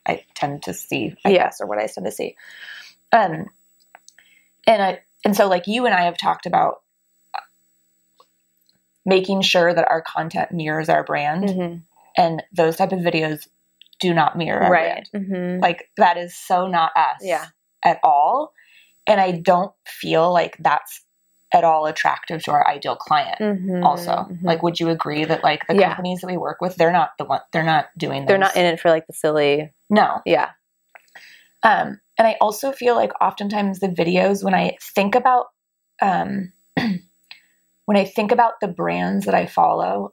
i 0.06 0.22
tend 0.34 0.62
to 0.64 0.74
see 0.74 1.14
i 1.24 1.30
Yeah. 1.30 1.44
guess 1.44 1.60
or 1.60 1.66
what 1.66 1.78
i 1.78 1.86
tend 1.86 2.06
to 2.06 2.12
see 2.12 2.36
um 3.12 3.46
and 4.66 4.82
i 4.82 5.00
and 5.24 5.34
so 5.36 5.48
like 5.48 5.66
you 5.66 5.86
and 5.86 5.94
i 5.94 6.02
have 6.02 6.18
talked 6.18 6.46
about 6.46 6.82
making 9.06 9.42
sure 9.42 9.72
that 9.72 9.88
our 9.90 10.02
content 10.02 10.52
mirrors 10.52 10.88
our 10.88 11.04
brand 11.04 11.44
Mhm. 11.48 11.82
and 12.16 12.42
those 12.52 12.76
type 12.76 12.92
of 12.92 13.00
videos 13.00 13.46
do 14.00 14.12
not 14.14 14.36
mirror 14.36 14.62
our 14.62 14.70
Right. 14.70 15.08
brand 15.12 15.26
Mhm. 15.30 15.62
like 15.62 15.90
that 15.96 16.16
is 16.16 16.34
so 16.36 16.66
not 16.66 16.92
us 16.96 17.20
Yeah. 17.22 17.46
at 17.84 18.00
all. 18.02 18.23
And 19.06 19.20
I 19.20 19.32
don't 19.32 19.72
feel 19.86 20.32
like 20.32 20.56
that's 20.60 21.02
at 21.52 21.62
all 21.62 21.86
attractive 21.86 22.42
to 22.42 22.50
our 22.50 22.66
ideal 22.66 22.96
client. 22.96 23.38
Mhm. 23.38 23.84
Also, 23.84 24.10
Mhm. 24.12 24.42
like, 24.42 24.62
would 24.62 24.80
you 24.80 24.88
agree 24.88 25.24
that 25.24 25.44
like 25.44 25.66
the 25.68 25.76
Yeah. 25.76 25.88
companies 25.88 26.20
that 26.20 26.26
we 26.26 26.36
work 26.36 26.60
with, 26.60 26.74
they're 26.76 26.90
not 26.90 27.10
the 27.18 27.24
one, 27.24 27.40
they're 27.52 27.62
not 27.62 27.86
doing. 27.96 28.26
they're 28.26 28.38
not 28.38 28.56
in 28.56 28.64
it 28.64 28.80
for 28.80 28.90
like 28.90 29.06
the 29.06 29.12
silly. 29.12 29.72
No. 29.90 30.20
Yeah. 30.24 30.50
Um, 31.62 32.00
and 32.18 32.26
I 32.28 32.36
also 32.40 32.72
feel 32.72 32.94
like 32.94 33.12
oftentimes 33.20 33.80
the 33.80 33.88
videos 33.88 34.42
when 34.44 34.54
I 34.54 34.76
think 34.94 35.14
about, 35.14 35.46
um, 36.02 36.52
when 37.84 37.96
I 37.96 38.04
think 38.04 38.32
about 38.32 38.60
the 38.60 38.68
brands 38.68 39.26
that 39.26 39.34
I 39.34 39.46
follow, 39.46 40.12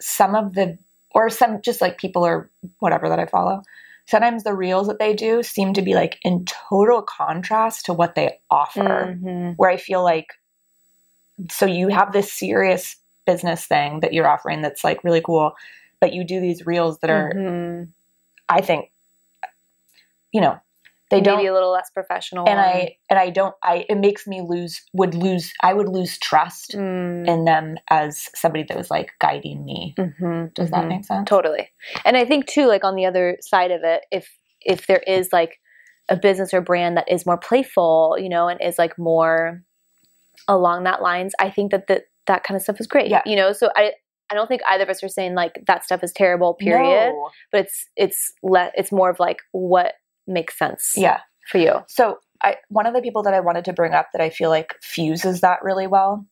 some 0.00 0.34
of 0.34 0.54
the 0.54 0.78
or 1.14 1.30
some 1.30 1.60
just 1.62 1.80
like 1.80 1.98
people 1.98 2.24
or 2.24 2.50
whatever 2.78 3.08
that 3.08 3.18
I 3.18 3.26
follow. 3.26 3.62
Sometimes 4.08 4.42
the 4.42 4.54
reels 4.54 4.86
that 4.88 4.98
they 4.98 5.12
do 5.12 5.42
seem 5.42 5.74
to 5.74 5.82
be 5.82 5.92
like 5.94 6.18
in 6.22 6.46
total 6.46 7.02
contrast 7.02 7.84
to 7.84 7.92
what 7.92 8.14
they 8.14 8.38
offer. 8.50 9.18
Mhm. 9.22 9.54
where 9.56 9.70
I 9.70 9.76
feel 9.76 10.02
like 10.02 10.28
so 11.50 11.66
you 11.66 11.88
have 11.88 12.12
this 12.12 12.32
serious 12.32 12.96
business 13.26 13.66
thing 13.66 14.00
that 14.00 14.12
you're 14.12 14.26
offering 14.26 14.62
that's 14.62 14.82
like 14.82 15.04
really 15.04 15.20
cool, 15.20 15.52
but 16.00 16.12
you 16.14 16.24
do 16.24 16.40
these 16.40 16.66
reels 16.66 16.98
that 17.00 17.10
are 17.10 17.32
Mhm. 17.34 17.88
I 18.48 18.60
think 18.62 18.90
you 20.32 20.40
know, 20.40 20.58
they 21.10 21.16
maybe 21.18 21.24
don't 21.24 21.36
maybe 21.38 21.46
a 21.48 21.52
little 21.54 21.72
less 21.72 21.90
professional. 21.90 22.48
and 22.48 22.58
I 22.60 22.96
and 23.10 23.18
I 23.18 23.30
don't 23.30 23.54
I 23.62 23.84
it 23.88 23.96
makes 23.98 24.26
me 24.26 24.42
lose 24.42 24.82
would 24.92 25.14
lose 25.14 25.52
I 25.62 25.72
would 25.74 25.88
lose 25.88 26.18
trust 26.18 26.72
Mm. 26.72 27.26
in 27.26 27.44
them 27.44 27.76
as 27.90 28.28
somebody 28.34 28.64
that 28.68 28.76
was 28.76 28.90
like 28.90 29.12
guiding 29.20 29.64
me. 29.64 29.94
Mhm. 29.98 30.52
Does 30.54 30.70
that 30.70 30.84
Mhm. 30.84 30.88
make 30.88 31.04
sense? 31.04 31.28
totally 31.28 31.68
and 32.04 32.16
i 32.16 32.24
think 32.24 32.46
too 32.46 32.66
like 32.66 32.84
on 32.84 32.94
the 32.94 33.06
other 33.06 33.36
side 33.40 33.70
of 33.70 33.82
it 33.84 34.04
if 34.10 34.28
if 34.60 34.86
there 34.86 35.02
is 35.06 35.32
like 35.32 35.58
a 36.08 36.16
business 36.16 36.52
or 36.54 36.60
brand 36.60 36.96
that 36.96 37.10
is 37.10 37.26
more 37.26 37.36
playful 37.38 38.16
you 38.18 38.28
know 38.28 38.48
and 38.48 38.60
is 38.62 38.78
like 38.78 38.96
more 38.98 39.62
along 40.48 40.84
that 40.84 41.02
lines 41.02 41.34
i 41.38 41.50
think 41.50 41.70
that 41.70 41.86
that 41.88 42.02
that 42.26 42.44
kind 42.44 42.56
of 42.56 42.62
stuff 42.62 42.80
is 42.80 42.86
great 42.86 43.08
Yeah. 43.10 43.22
you 43.26 43.36
know 43.36 43.52
so 43.52 43.70
i 43.76 43.92
i 44.30 44.34
don't 44.34 44.46
think 44.48 44.62
either 44.68 44.84
of 44.84 44.90
us 44.90 45.02
are 45.02 45.08
saying 45.08 45.34
like 45.34 45.62
that 45.66 45.84
stuff 45.84 46.02
is 46.02 46.12
terrible 46.12 46.54
period 46.54 47.10
No. 47.12 47.30
but 47.52 47.60
it's 47.62 47.86
it's 47.96 48.32
le- 48.42 48.72
it's 48.74 48.92
more 48.92 49.10
of 49.10 49.18
like 49.20 49.38
what 49.52 49.94
makes 50.28 50.58
sense 50.58 50.92
Yeah. 50.96 51.20
for 51.50 51.58
you 51.58 51.82
So 51.88 52.18
I, 52.42 52.56
one 52.68 52.86
of 52.86 52.94
the 52.94 53.00
people 53.02 53.22
that 53.24 53.34
I 53.34 53.40
wanted 53.40 53.64
to 53.64 53.72
bring 53.72 53.94
up 53.94 54.08
that 54.12 54.22
I 54.22 54.30
feel 54.30 54.50
like 54.50 54.74
fuses 54.80 55.40
that 55.40 55.58
really 55.62 55.86
well 55.88 56.24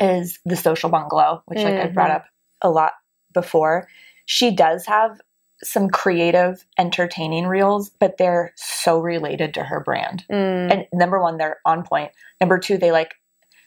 is 0.00 0.40
the 0.44 0.56
social 0.56 0.90
bungalow, 0.90 1.42
which 1.46 1.62
like 1.62 1.74
I 1.76 1.86
brought 1.86 2.10
Mhm. 2.10 2.16
up 2.16 2.24
a 2.62 2.70
lot 2.70 2.92
before. 3.32 3.86
She 4.26 4.50
does 4.50 4.86
have 4.86 5.20
some 5.62 5.88
creative, 5.88 6.66
entertaining 6.78 7.46
reels, 7.46 7.90
but 7.90 8.16
they're 8.18 8.52
so 8.56 8.98
related 8.98 9.54
to 9.54 9.62
her 9.62 9.78
brand. 9.80 10.24
Mm. 10.30 10.72
And 10.72 10.86
number 10.92 11.20
one, 11.22 11.36
they're 11.38 11.58
on 11.64 11.84
point. 11.84 12.10
Number 12.40 12.58
two, 12.58 12.76
they 12.76 12.90
like 12.90 13.14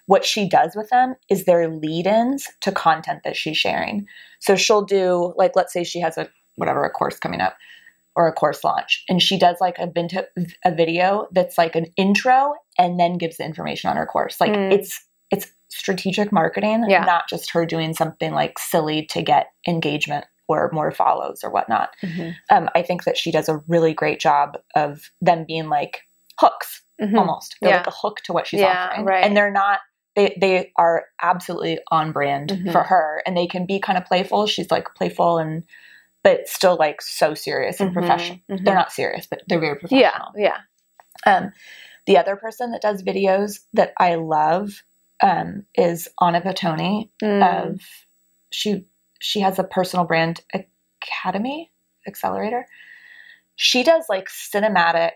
what 0.05 0.25
she 0.25 0.47
does 0.49 0.75
with 0.75 0.89
them 0.89 1.15
is 1.29 1.45
their 1.45 1.69
lead-ins 1.69 2.47
to 2.61 2.71
content 2.71 3.21
that 3.23 3.35
she's 3.37 3.57
sharing. 3.57 4.05
So 4.39 4.55
she'll 4.55 4.83
do 4.83 5.33
like 5.37 5.55
let's 5.55 5.71
say 5.71 5.83
she 5.83 5.99
has 6.01 6.17
a 6.17 6.29
whatever 6.55 6.83
a 6.83 6.89
course 6.89 7.19
coming 7.19 7.39
up 7.41 7.55
or 8.17 8.27
a 8.27 8.33
course 8.33 8.63
launch 8.63 9.03
and 9.07 9.21
she 9.21 9.37
does 9.37 9.57
like 9.61 9.77
a 9.77 9.87
a 10.65 10.71
video 10.75 11.27
that's 11.31 11.57
like 11.57 11.75
an 11.75 11.85
intro 11.95 12.55
and 12.77 12.99
then 12.99 13.17
gives 13.17 13.37
the 13.37 13.45
information 13.45 13.89
on 13.91 13.95
her 13.95 14.05
course. 14.07 14.41
Like 14.41 14.51
Mm. 14.51 14.73
it's 14.73 14.99
it's 15.31 15.47
strategic 15.69 16.31
marketing, 16.31 16.85
Yeah. 16.89 17.03
not 17.03 17.29
just 17.29 17.51
her 17.51 17.65
doing 17.65 17.93
something 17.93 18.33
like 18.33 18.57
silly 18.57 19.05
to 19.07 19.21
get 19.21 19.47
engagement 19.67 20.25
or 20.47 20.69
more 20.73 20.91
follows 20.91 21.41
or 21.43 21.51
whatnot 21.51 21.89
Mhm. 22.01 22.33
um, 22.49 22.69
I 22.73 22.81
think 22.81 23.03
that 23.03 23.17
she 23.17 23.31
does 23.31 23.49
a 23.49 23.61
really 23.67 23.93
great 23.93 24.19
job 24.19 24.57
of 24.75 25.11
them 25.21 25.43
being 25.45 25.69
like 25.69 26.01
hooks 26.39 26.81
Mhm. 27.01 27.17
almost. 27.19 27.55
They're 27.61 27.69
Yeah. 27.71 27.77
like 27.77 27.87
a 27.87 27.91
hook 27.91 28.21
to 28.23 28.33
what 28.33 28.47
she's 28.47 28.61
Yeah, 28.61 28.87
offering. 28.91 29.05
right. 29.05 29.23
And 29.23 29.37
they're 29.37 29.51
not 29.51 29.81
they 30.15 30.35
they 30.41 30.71
are 30.77 31.05
absolutely 31.21 31.77
on 31.91 32.11
brand 32.11 32.49
Mhm. 32.49 32.71
for 32.71 32.81
her 32.81 33.21
and 33.27 33.37
they 33.37 33.45
can 33.45 33.67
be 33.67 33.79
kind 33.79 33.99
of 33.99 34.05
playful. 34.05 34.47
She's 34.47 34.71
like 34.71 34.87
playful 34.95 35.37
and 35.37 35.63
but 36.27 36.47
still 36.49 36.75
like 36.75 37.01
so 37.01 37.33
serious 37.33 37.79
and 37.79 37.91
Mhm. 37.91 37.93
professional. 37.93 38.39
Mhm. 38.49 38.65
They're 38.65 38.75
not 38.75 38.91
serious, 38.91 39.25
but 39.27 39.43
they're 39.47 39.59
very 39.59 39.75
professional. 39.79 40.01
Yeah, 40.01 40.25
yeah. 40.35 40.57
Um, 41.25 41.53
the 42.05 42.17
other 42.17 42.35
person 42.35 42.71
that 42.71 42.81
does 42.81 43.01
videos 43.01 43.59
that 43.73 43.93
I 43.97 44.15
love 44.15 44.83
um, 45.23 45.65
is 45.75 46.07
Anna 46.21 46.41
Patoni 46.41 47.09
Mm. 47.23 47.41
of 47.65 47.81
she 48.51 48.85
she 49.19 49.39
has 49.39 49.57
a 49.57 49.63
personal 49.63 50.05
brand 50.05 50.41
academy 50.53 51.71
accelerator 52.07 52.67
she 53.55 53.81
does 53.83 54.05
like 54.09 54.27
cinematic 54.29 55.13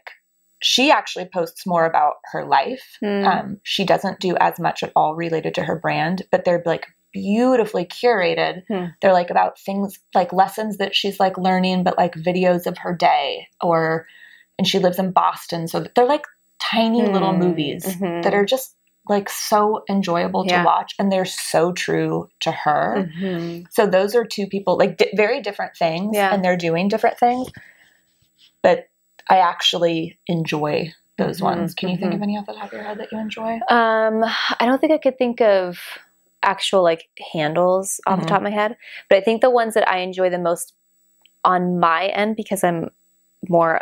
she 0.63 0.89
actually 0.91 1.25
posts 1.25 1.65
more 1.68 1.86
about 1.86 2.15
her 2.32 2.44
life 2.46 2.98
Mm. 3.03 3.27
um, 3.27 3.60
she 3.63 3.84
doesn't 3.86 4.20
do 4.20 4.36
as 4.38 4.60
much 4.60 4.82
at 4.82 4.91
all 4.96 5.13
related 5.15 5.53
to 5.56 5.63
her 5.63 5.75
brand 5.77 6.24
but 6.32 6.46
they're 6.46 6.63
like 6.65 6.88
beautifully 7.13 7.86
curated 7.86 8.63
Hmm. 8.68 8.86
they're 9.01 9.13
like 9.13 9.30
about 9.30 9.60
things 9.60 10.00
like 10.15 10.32
lessons 10.34 10.77
that 10.77 10.96
she's 10.96 11.20
like 11.20 11.38
learning 11.38 11.84
but 11.84 11.98
like 11.98 12.13
videos 12.15 12.65
of 12.68 12.77
her 12.80 12.96
day 12.96 13.48
or 13.62 14.08
and 14.58 14.68
she 14.68 14.80
lives 14.80 15.00
in 15.00 15.12
boston 15.12 15.68
so 15.68 15.86
they're 15.96 16.06
like 16.06 16.25
tiny 16.60 17.01
little 17.08 17.34
Mm. 17.34 17.39
movies 17.39 17.86
Mhm. 17.86 18.24
that 18.24 18.34
are 18.34 18.46
just 18.46 18.75
like 19.10 19.30
so 19.30 19.84
enjoyable 19.89 20.46
Yeah. 20.46 20.60
to 20.60 20.65
watch 20.65 20.94
and 21.00 21.12
they're 21.12 21.25
so 21.25 21.72
true 21.74 22.30
to 22.41 22.51
her 22.51 23.10
Mhm. 23.20 23.65
so 23.72 23.88
those 23.88 24.15
are 24.15 24.24
two 24.24 24.46
people 24.48 24.77
like 24.77 24.98
di- 24.98 25.12
very 25.15 25.41
different 25.41 25.75
things 25.75 26.15
Yeah. 26.15 26.34
and 26.34 26.44
they're 26.46 26.56
doing 26.58 26.88
different 26.88 27.18
things 27.18 27.50
but 28.62 28.88
i 29.30 29.38
actually 29.38 30.20
enjoy 30.27 30.91
those 31.18 31.39
Mhm, 31.39 31.44
ones 31.44 31.74
can 31.74 31.89
you 31.89 31.98
think 31.98 32.13
mhm. 32.13 32.15
of 32.18 32.22
any 32.22 32.38
off 32.38 32.46
the 32.46 32.53
top 32.53 32.68
of 32.68 32.74
your 32.74 32.84
head 32.84 33.00
that 33.00 33.12
you 33.12 33.18
enjoy 33.20 33.60
Um, 33.70 34.24
I 34.60 34.65
don't 34.65 34.80
think 34.80 34.94
I 34.94 34.98
could 34.98 35.18
think 35.18 35.41
of 35.41 35.80
actual 36.43 36.83
like 36.83 37.10
handles 37.33 38.00
off 38.07 38.19
Mhm. 38.19 38.24
the 38.24 38.27
top 38.27 38.38
of 38.38 38.43
my 38.43 38.50
head, 38.51 38.77
but 39.10 39.17
I 39.17 39.21
think 39.21 39.41
the 39.41 39.50
ones 39.50 39.74
that 39.74 39.88
I 39.89 40.00
enjoy 40.00 40.29
the 40.29 40.39
most 40.39 40.74
on 41.43 41.79
my 41.79 42.07
end 42.07 42.36
because 42.36 42.63
I'm 42.63 42.89
more 43.50 43.81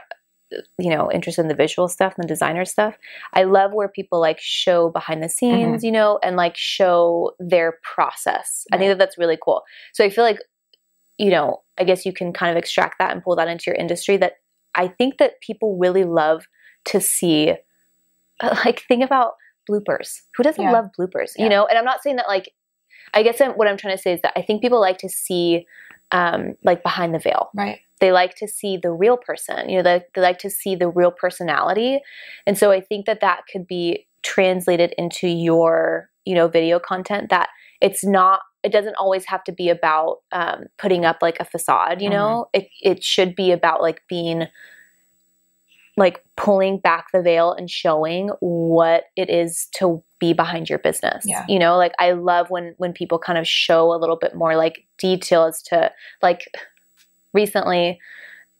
you 0.79 0.89
know 0.89 1.11
interested 1.11 1.41
in 1.41 1.47
the 1.47 1.53
visual 1.53 1.87
stuff 1.87 2.15
and 2.17 2.23
the 2.23 2.27
designer 2.27 2.65
stuff 2.65 2.97
i 3.35 3.43
love 3.43 3.71
where 3.71 3.87
people 3.87 4.19
like 4.19 4.39
show 4.39 4.89
behind 4.89 5.21
the 5.21 5.29
scenes 5.29 5.83
you 5.83 5.91
know 5.91 6.17
and 6.23 6.37
like 6.37 6.57
show 6.57 7.33
their 7.39 7.77
process. 7.83 8.65
I 8.71 8.77
think 8.79 8.89
that 8.89 8.97
that's 8.97 9.15
really 9.17 9.37
cool. 9.39 9.61
So 9.93 10.03
i 10.03 10.09
feel 10.09 10.23
like 10.23 10.39
you 11.19 11.29
know 11.29 11.61
i 11.77 11.83
guess 11.83 12.03
you 12.05 12.13
can 12.13 12.33
kind 12.33 12.49
of 12.49 12.57
extract 12.57 12.95
that 12.97 13.11
and 13.11 13.23
pull 13.23 13.35
that 13.35 13.47
into 13.47 13.65
your 13.67 13.75
industry 13.75 14.17
that 14.17 14.33
i 14.73 14.87
think 14.87 15.19
that 15.19 15.39
people 15.41 15.77
really 15.77 16.03
love 16.03 16.47
to 16.85 16.99
see 16.99 17.53
like 18.65 18.83
think 18.87 19.03
about 19.03 19.33
bloopers. 19.69 20.21
Who 20.35 20.43
doesn't 20.43 20.63
Yeah. 20.63 20.71
love 20.71 20.87
bloopers 20.97 21.31
Yeah. 21.37 21.43
you 21.43 21.49
know? 21.49 21.65
And 21.67 21.77
i'm 21.77 21.85
not 21.85 22.01
saying 22.03 22.15
that 22.17 22.27
like 22.27 22.47
i 23.13 23.23
guess 23.23 23.39
I'm, 23.41 23.51
what 23.51 23.67
i'm 23.67 23.77
trying 23.77 23.95
to 23.95 24.01
say 24.01 24.13
is 24.13 24.21
that 24.23 24.33
i 24.35 24.41
think 24.41 24.61
people 24.61 24.81
like 24.81 24.97
to 24.99 25.09
see 25.09 25.65
um 26.11 26.55
like 26.63 26.81
behind 26.83 27.13
the 27.13 27.19
veil. 27.19 27.49
Right. 27.55 27.79
They 28.01 28.11
like 28.11 28.33
to 28.35 28.47
see 28.47 28.77
the 28.77 28.91
real 28.91 29.17
person 29.17 29.69
you 29.69 29.77
know 29.77 29.83
they, 29.83 30.03
they 30.15 30.21
like 30.21 30.39
to 30.39 30.49
see 30.49 30.75
the 30.75 30.89
real 30.89 31.11
personality. 31.11 31.99
And 32.47 32.57
so 32.57 32.71
i 32.71 32.81
think 32.81 33.05
that 33.05 33.21
that 33.21 33.41
could 33.51 33.67
be 33.67 34.07
translated 34.23 34.93
into 34.97 35.27
your 35.27 36.09
you 36.25 36.35
know 36.35 36.47
video 36.47 36.79
content 36.79 37.29
that 37.29 37.49
it's 37.81 38.03
not 38.03 38.39
it 38.63 38.71
doesn't 38.73 38.95
always 38.95 39.25
have 39.25 39.43
to 39.45 39.53
be 39.53 39.69
about 39.69 40.17
um, 40.33 40.65
putting 40.77 41.05
up 41.05 41.19
like 41.21 41.37
a 41.39 41.45
facade 41.45 42.01
you 42.01 42.09
know? 42.09 42.49
It, 42.53 42.67
it 42.81 43.03
should 43.03 43.33
be 43.35 43.51
about 43.53 43.81
like 43.81 44.01
being 44.09 44.47
like 45.99 46.23
pulling 46.35 46.79
back 46.79 47.07
the 47.13 47.21
veil 47.21 47.53
and 47.53 47.69
showing 47.69 48.29
what 48.39 49.03
it 49.15 49.29
is 49.29 49.67
to 49.75 50.01
be 50.19 50.33
behind 50.33 50.69
your 50.69 50.79
business 50.79 51.23
Yeah. 51.25 51.45
you 51.47 51.59
know 51.59 51.77
like 51.77 51.93
i 51.99 52.11
love 52.11 52.49
when 52.49 52.73
when 52.77 52.91
people 52.93 53.19
kind 53.19 53.37
of 53.37 53.47
show 53.47 53.93
a 53.93 53.97
little 53.97 54.15
bit 54.17 54.33
more 54.35 54.55
like 54.55 54.85
detail 54.97 55.43
as 55.45 55.61
to 55.63 55.91
like 56.21 56.41
recently 57.33 57.99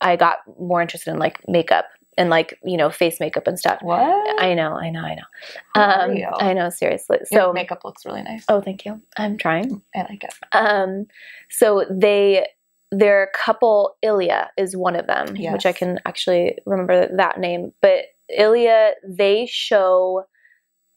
I 0.01 0.15
got 0.15 0.37
more 0.59 0.81
interested 0.81 1.11
in 1.11 1.19
like 1.19 1.41
makeup 1.47 1.85
and 2.17 2.29
like, 2.29 2.57
you 2.63 2.77
know, 2.77 2.89
face 2.89 3.19
makeup 3.19 3.47
and 3.47 3.59
stuff. 3.59 3.79
what 3.81 3.99
I 4.41 4.53
know, 4.53 4.73
I 4.75 4.89
know, 4.89 5.01
I 5.01 5.15
know. 5.15 5.81
Um? 5.81 6.17
I 6.39 6.53
know, 6.53 6.69
seriously. 6.69 7.17
Your 7.31 7.47
So, 7.47 7.51
makeup 7.53 7.81
looks 7.83 8.05
really 8.05 8.23
nice 8.23 8.45
oh, 8.47 8.61
thank 8.61 8.85
you. 8.85 9.01
I'm 9.17 9.37
trying. 9.37 9.81
i 9.93 9.99
like 10.03 10.23
it 10.23 10.33
Um, 10.53 11.07
so 11.49 11.85
they, 11.91 12.47
their 12.91 13.29
couple, 13.35 13.95
Ilia 14.01 14.49
is 14.57 14.75
one 14.75 14.95
of 14.95 15.07
them, 15.07 15.35
which 15.53 15.65
I 15.65 15.73
can 15.73 15.99
actually 16.05 16.57
remember 16.65 17.07
that 17.17 17.39
name. 17.39 17.71
But 17.81 18.05
Ilia, 18.29 18.91
they 19.07 19.45
show, 19.49 20.23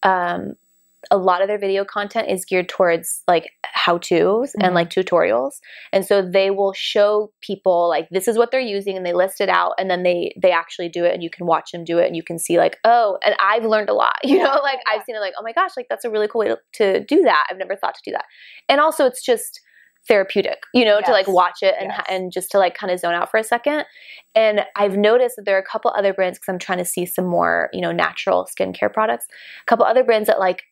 um, 0.03 0.55
a 1.11 1.17
lot 1.17 1.43
of 1.43 1.49
their 1.49 1.59
video 1.59 1.85
content 1.85 2.29
is 2.31 2.45
geared 2.45 2.69
towards 2.69 3.23
like 3.27 3.51
how 3.65 3.99
to's 3.99 4.53
Mhm. 4.53 4.65
and 4.65 4.75
like 4.75 4.89
tutorials 4.89 5.59
and 5.93 6.07
so 6.07 6.23
they 6.23 6.51
will 6.53 6.73
show 6.73 7.33
people 7.41 7.89
like 7.89 8.09
this 8.11 8.29
is 8.29 8.39
what 8.39 8.53
they're 8.53 8.61
using 8.61 8.97
and 8.97 9.05
they 9.05 9.13
list 9.13 9.41
it 9.41 9.49
out 9.49 9.73
and 9.79 9.91
then 9.91 10.05
they 10.05 10.33
they 10.41 10.53
actually 10.53 10.89
do 10.89 11.05
it 11.05 11.13
and 11.13 11.21
you 11.21 11.29
can 11.29 11.45
watch 11.45 11.73
them 11.73 11.83
do 11.83 11.99
it 11.99 12.07
and 12.07 12.15
you 12.15 12.23
can 12.23 12.39
see 12.39 12.57
like 12.57 12.79
oh 12.85 13.19
and 13.27 13.35
i've 13.41 13.65
learned 13.65 13.89
a 13.89 13.95
lot 13.95 14.15
you 14.23 14.39
know 14.39 14.61
like 14.63 14.79
yeah. 14.87 14.95
i've 14.95 15.03
seen 15.05 15.17
it 15.17 15.21
like 15.21 15.35
oh 15.37 15.43
my 15.43 15.53
gosh 15.53 15.73
like 15.77 15.87
that's 15.91 16.05
a 16.05 16.11
really 16.11 16.29
cool 16.29 16.39
way 16.39 16.49
to, 16.49 16.59
to 16.73 17.05
do 17.05 17.23
that 17.23 17.47
i've 17.51 17.59
never 17.59 17.75
thought 17.75 17.97
to 17.97 18.03
do 18.05 18.13
that 18.13 18.27
and 18.69 18.81
also 18.81 19.05
it's 19.05 19.25
just 19.25 19.61
therapeutic 20.09 20.59
you 20.75 20.85
know 20.85 21.01
to 21.01 21.13
like 21.13 21.29
watch 21.29 21.59
it 21.63 21.75
and 21.81 21.91
Yes. 21.91 22.07
and 22.09 22.33
just 22.33 22.51
to 22.51 22.59
like 22.59 22.75
kind 22.75 22.91
of 22.93 22.99
zone 22.99 23.15
out 23.15 23.31
for 23.31 23.39
a 23.39 23.45
second 23.45 23.85
and 24.35 24.63
i've 24.77 24.97
noticed 24.97 25.37
that 25.37 25.45
there 25.45 25.55
are 25.57 25.61
a 25.61 25.65
couple 25.65 25.93
other 25.97 26.13
brands 26.13 26.39
because 26.39 26.53
i'm 26.53 26.59
trying 26.59 26.79
to 26.79 26.85
see 26.85 27.07
some 27.07 27.25
more 27.27 27.69
you 27.73 27.81
know 27.81 27.93
natural 27.93 28.47
skincare 28.53 28.93
products 28.93 29.27
a 29.63 29.67
couple 29.67 29.85
other 29.85 30.03
brands 30.03 30.27
that 30.27 30.41
like 30.41 30.63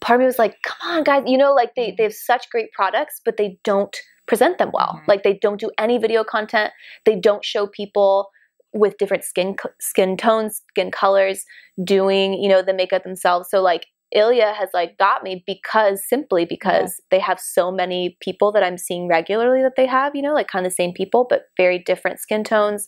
part 0.00 0.18
of 0.18 0.20
me 0.20 0.26
was 0.26 0.38
like 0.38 0.56
come 0.64 0.96
on 0.96 1.02
guys 1.04 1.24
you 1.26 1.36
know 1.38 1.52
like 1.54 1.74
they, 1.74 1.90
Mhm. 1.90 1.96
they 1.96 2.02
have 2.04 2.12
such 2.14 2.48
great 2.50 2.70
products 2.72 3.20
but 3.24 3.36
they 3.36 3.58
don't 3.64 3.96
present 4.26 4.58
them 4.58 4.70
well 4.72 5.00
Mhm. 5.02 5.08
like 5.08 5.22
they 5.24 5.34
don't 5.34 5.58
do 5.60 5.70
any 5.78 5.98
video 5.98 6.22
content 6.22 6.72
they 7.04 7.16
don't 7.16 7.44
show 7.44 7.66
people 7.66 8.30
with 8.72 8.98
different 8.98 9.24
skin 9.24 9.56
skin 9.80 10.16
tones 10.16 10.62
skin 10.68 10.90
colors 10.90 11.44
doing 11.82 12.34
you 12.34 12.48
know 12.48 12.62
the 12.62 12.74
makeup 12.74 13.02
themselves 13.04 13.48
so 13.50 13.60
like 13.62 13.86
Ilia 14.14 14.52
has 14.52 14.68
like 14.72 14.96
got 14.98 15.22
me 15.22 15.42
because 15.46 16.02
simply 16.08 16.44
because 16.44 17.00
they 17.10 17.18
have 17.18 17.40
so 17.40 17.70
many 17.72 18.16
people 18.20 18.52
that 18.52 18.62
I'm 18.62 18.78
seeing 18.78 19.08
regularly 19.08 19.62
that 19.62 19.76
they 19.76 19.86
have, 19.86 20.14
you 20.14 20.22
know, 20.22 20.32
like 20.32 20.48
kind 20.48 20.64
of 20.64 20.72
the 20.72 20.76
same 20.76 20.92
people, 20.92 21.26
but 21.28 21.46
very 21.56 21.78
different 21.78 22.20
skin 22.20 22.44
tones. 22.44 22.86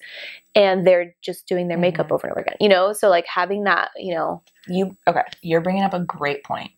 And 0.55 0.87
they're 0.87 1.15
just 1.23 1.47
doing 1.49 1.69
their 1.69 1.79
makeup 1.79 2.09
Mhm. 2.09 2.13
over 2.13 2.27
and 2.29 2.33
over 2.33 2.41
again, 2.41 2.57
you 2.61 2.69
know? 2.69 2.93
So 2.93 3.09
like 3.09 3.27
having 3.27 3.65
that, 3.65 3.91
you 3.97 4.15
know, 4.15 4.43
you 4.69 4.97
okay 5.07 5.23
you're 5.43 5.61
bringing 5.63 5.83
up 5.83 5.95
a 5.95 6.01
great 6.01 6.45
point 6.45 6.71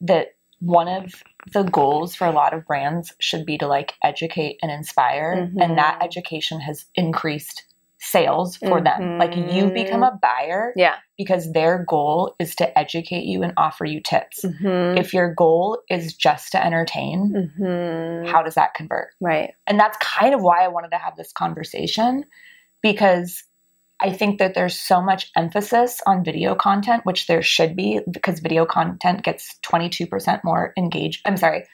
that 0.00 0.34
one 0.60 0.88
of 0.88 1.22
the 1.52 1.62
goals 1.64 2.14
for 2.14 2.26
a 2.26 2.32
lot 2.32 2.54
of 2.54 2.66
brands 2.66 3.12
should 3.20 3.44
be 3.44 3.58
to 3.58 3.66
like 3.66 3.94
educate 4.02 4.58
and 4.62 4.70
inspire 4.70 5.50
and 5.58 5.78
that 5.78 5.98
Mhm. 6.00 6.04
education 6.04 6.60
has 6.60 6.84
increased 6.94 7.64
sales 8.04 8.56
for 8.56 8.80
them 8.80 9.16
like 9.16 9.36
you 9.36 9.70
become 9.70 10.02
a 10.02 10.18
buyer 10.20 10.72
yeah. 10.74 10.96
because 11.16 11.52
their 11.52 11.84
goal 11.88 12.34
is 12.40 12.56
to 12.56 12.76
educate 12.76 13.22
you 13.24 13.44
and 13.44 13.52
offer 13.56 13.84
you 13.84 14.00
tips 14.00 14.40
Mm-hmm. 14.42 14.98
if 14.98 15.14
your 15.14 15.32
goal 15.34 15.82
is 15.88 16.14
just 16.14 16.50
to 16.52 16.64
entertain 16.64 17.52
mm-hmm. 17.58 18.28
how 18.28 18.42
does 18.42 18.56
that 18.56 18.74
convert 18.74 19.10
right. 19.20 19.52
and 19.68 19.78
that's 19.78 19.96
kind 19.98 20.34
of 20.34 20.42
why 20.42 20.64
I 20.64 20.68
wanted 20.68 20.90
to 20.90 20.98
have 20.98 21.16
this 21.16 21.32
conversation 21.32 22.24
because 22.82 23.44
I 24.00 24.12
think 24.12 24.40
that 24.40 24.54
there's 24.54 24.78
so 24.78 25.00
much 25.00 25.30
emphasis 25.36 26.00
on 26.04 26.24
video 26.24 26.56
content, 26.56 27.06
which 27.06 27.28
there 27.28 27.40
should 27.40 27.76
be 27.76 28.00
because 28.10 28.40
video 28.40 28.66
content 28.66 29.22
gets 29.22 29.60
22% 29.64 30.42
more 30.42 30.72
engaged. 30.76 31.20
I'm 31.24 31.36
sorry, 31.36 31.66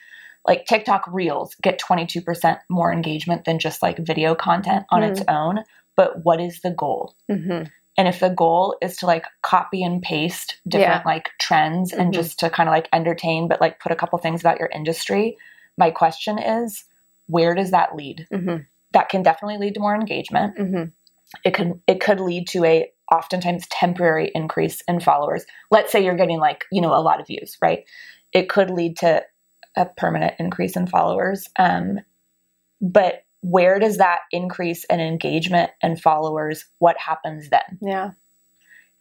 like 0.47 0.65
TikTok 0.67 1.05
reels 1.11 1.55
get 1.55 1.79
22% 1.79 2.59
more 2.69 2.93
engagement 2.93 3.45
than 3.45 3.57
just 3.57 3.81
like 3.81 3.97
video 3.97 4.35
content 4.35 4.85
on 4.91 5.01
its 5.01 5.21
own. 5.27 5.63
But 5.99 6.23
what 6.23 6.39
is 6.39 6.61
the 6.61 6.71
goal? 6.71 7.13
Mm-hmm. 7.29 7.65
And 7.97 8.07
if 8.07 8.21
the 8.21 8.29
goal 8.29 8.77
is 8.81 8.95
to 8.97 9.05
like 9.05 9.25
copy 9.41 9.83
and 9.83 10.01
paste 10.01 10.61
different 10.65 11.05
like 11.05 11.27
trends 11.41 11.91
and 11.91 12.11
Mhm. 12.11 12.13
just 12.13 12.39
to 12.39 12.49
kind 12.49 12.69
of 12.69 12.73
like 12.73 12.87
entertain, 12.93 13.49
but 13.49 13.59
like 13.59 13.81
put 13.81 13.91
a 13.91 13.97
couple 13.97 14.17
things 14.17 14.39
about 14.39 14.59
your 14.59 14.69
industry, 14.73 15.35
my 15.77 15.91
question 15.91 16.39
is, 16.39 16.85
where 17.27 17.53
does 17.53 17.71
that 17.71 17.97
lead? 17.97 18.27
Mm-hmm. 18.31 18.63
That 18.93 19.09
can 19.09 19.23
definitely 19.23 19.57
lead 19.57 19.73
to 19.73 19.81
more 19.81 19.93
engagement. 19.93 20.57
Mm-hmm. 20.57 20.83
It 21.43 21.53
could 21.53 21.81
it 21.85 21.99
could 21.99 22.21
lead 22.21 22.47
to 22.49 22.63
a 22.63 22.89
oftentimes 23.11 23.67
temporary 23.67 24.31
increase 24.33 24.79
in 24.87 25.01
followers. 25.01 25.43
Let's 25.69 25.91
say 25.91 26.05
you're 26.05 26.15
getting 26.15 26.39
like, 26.39 26.63
you 26.71 26.79
know, 26.81 26.93
a 26.93 27.03
lot 27.03 27.19
of 27.19 27.27
views, 27.27 27.57
right? 27.61 27.83
It 28.31 28.47
could 28.47 28.69
lead 28.69 28.95
to 28.99 29.21
a 29.75 29.85
permanent 29.85 30.35
increase 30.39 30.77
in 30.77 30.87
followers. 30.87 31.49
Um, 31.57 31.99
but 32.79 33.25
where 33.41 33.79
does 33.79 33.97
that 33.97 34.19
increase 34.31 34.83
in 34.85 34.99
engagement 34.99 35.71
and 35.81 36.01
followers? 36.01 36.65
What 36.79 36.97
happens 36.97 37.49
then? 37.49 37.79
Yeah. 37.81 38.11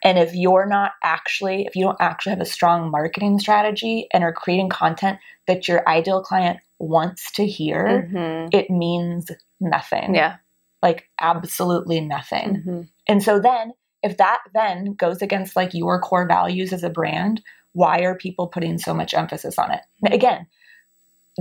And 0.04 0.16
if 0.18 0.32
you're 0.34 0.66
not 0.66 0.92
actually, 1.02 1.66
if 1.66 1.74
you 1.74 1.84
don't 1.84 2.00
actually 2.00 2.30
have 2.30 2.40
a 2.40 2.44
strong 2.46 2.90
marketing 2.90 3.40
strategy 3.40 4.06
and 4.12 4.22
are 4.22 4.32
creating 4.32 4.68
content 4.68 5.18
that 5.48 5.66
your 5.66 5.86
ideal 5.88 6.22
client 6.22 6.60
wants 6.78 7.32
to 7.32 7.44
hear, 7.46 8.08
Mhm. 8.12 8.50
it 8.54 8.70
means 8.70 9.30
nothing. 9.60 10.14
Yeah. 10.14 10.36
Like 10.82 11.08
absolutely 11.20 12.00
nothing. 12.00 12.62
Mhm. 12.64 12.88
And 13.08 13.22
so 13.22 13.40
then, 13.40 13.72
if 14.04 14.18
that 14.18 14.38
then 14.54 14.94
goes 14.94 15.20
against 15.20 15.56
like 15.56 15.74
your 15.74 16.00
core 16.00 16.28
values 16.28 16.72
as 16.72 16.84
a 16.84 16.90
brand, 16.90 17.42
why 17.72 17.98
are 18.02 18.14
people 18.14 18.46
putting 18.46 18.78
so 18.78 18.94
much 18.94 19.14
emphasis 19.14 19.58
on 19.58 19.72
it? 19.72 19.80
Again, 20.12 20.46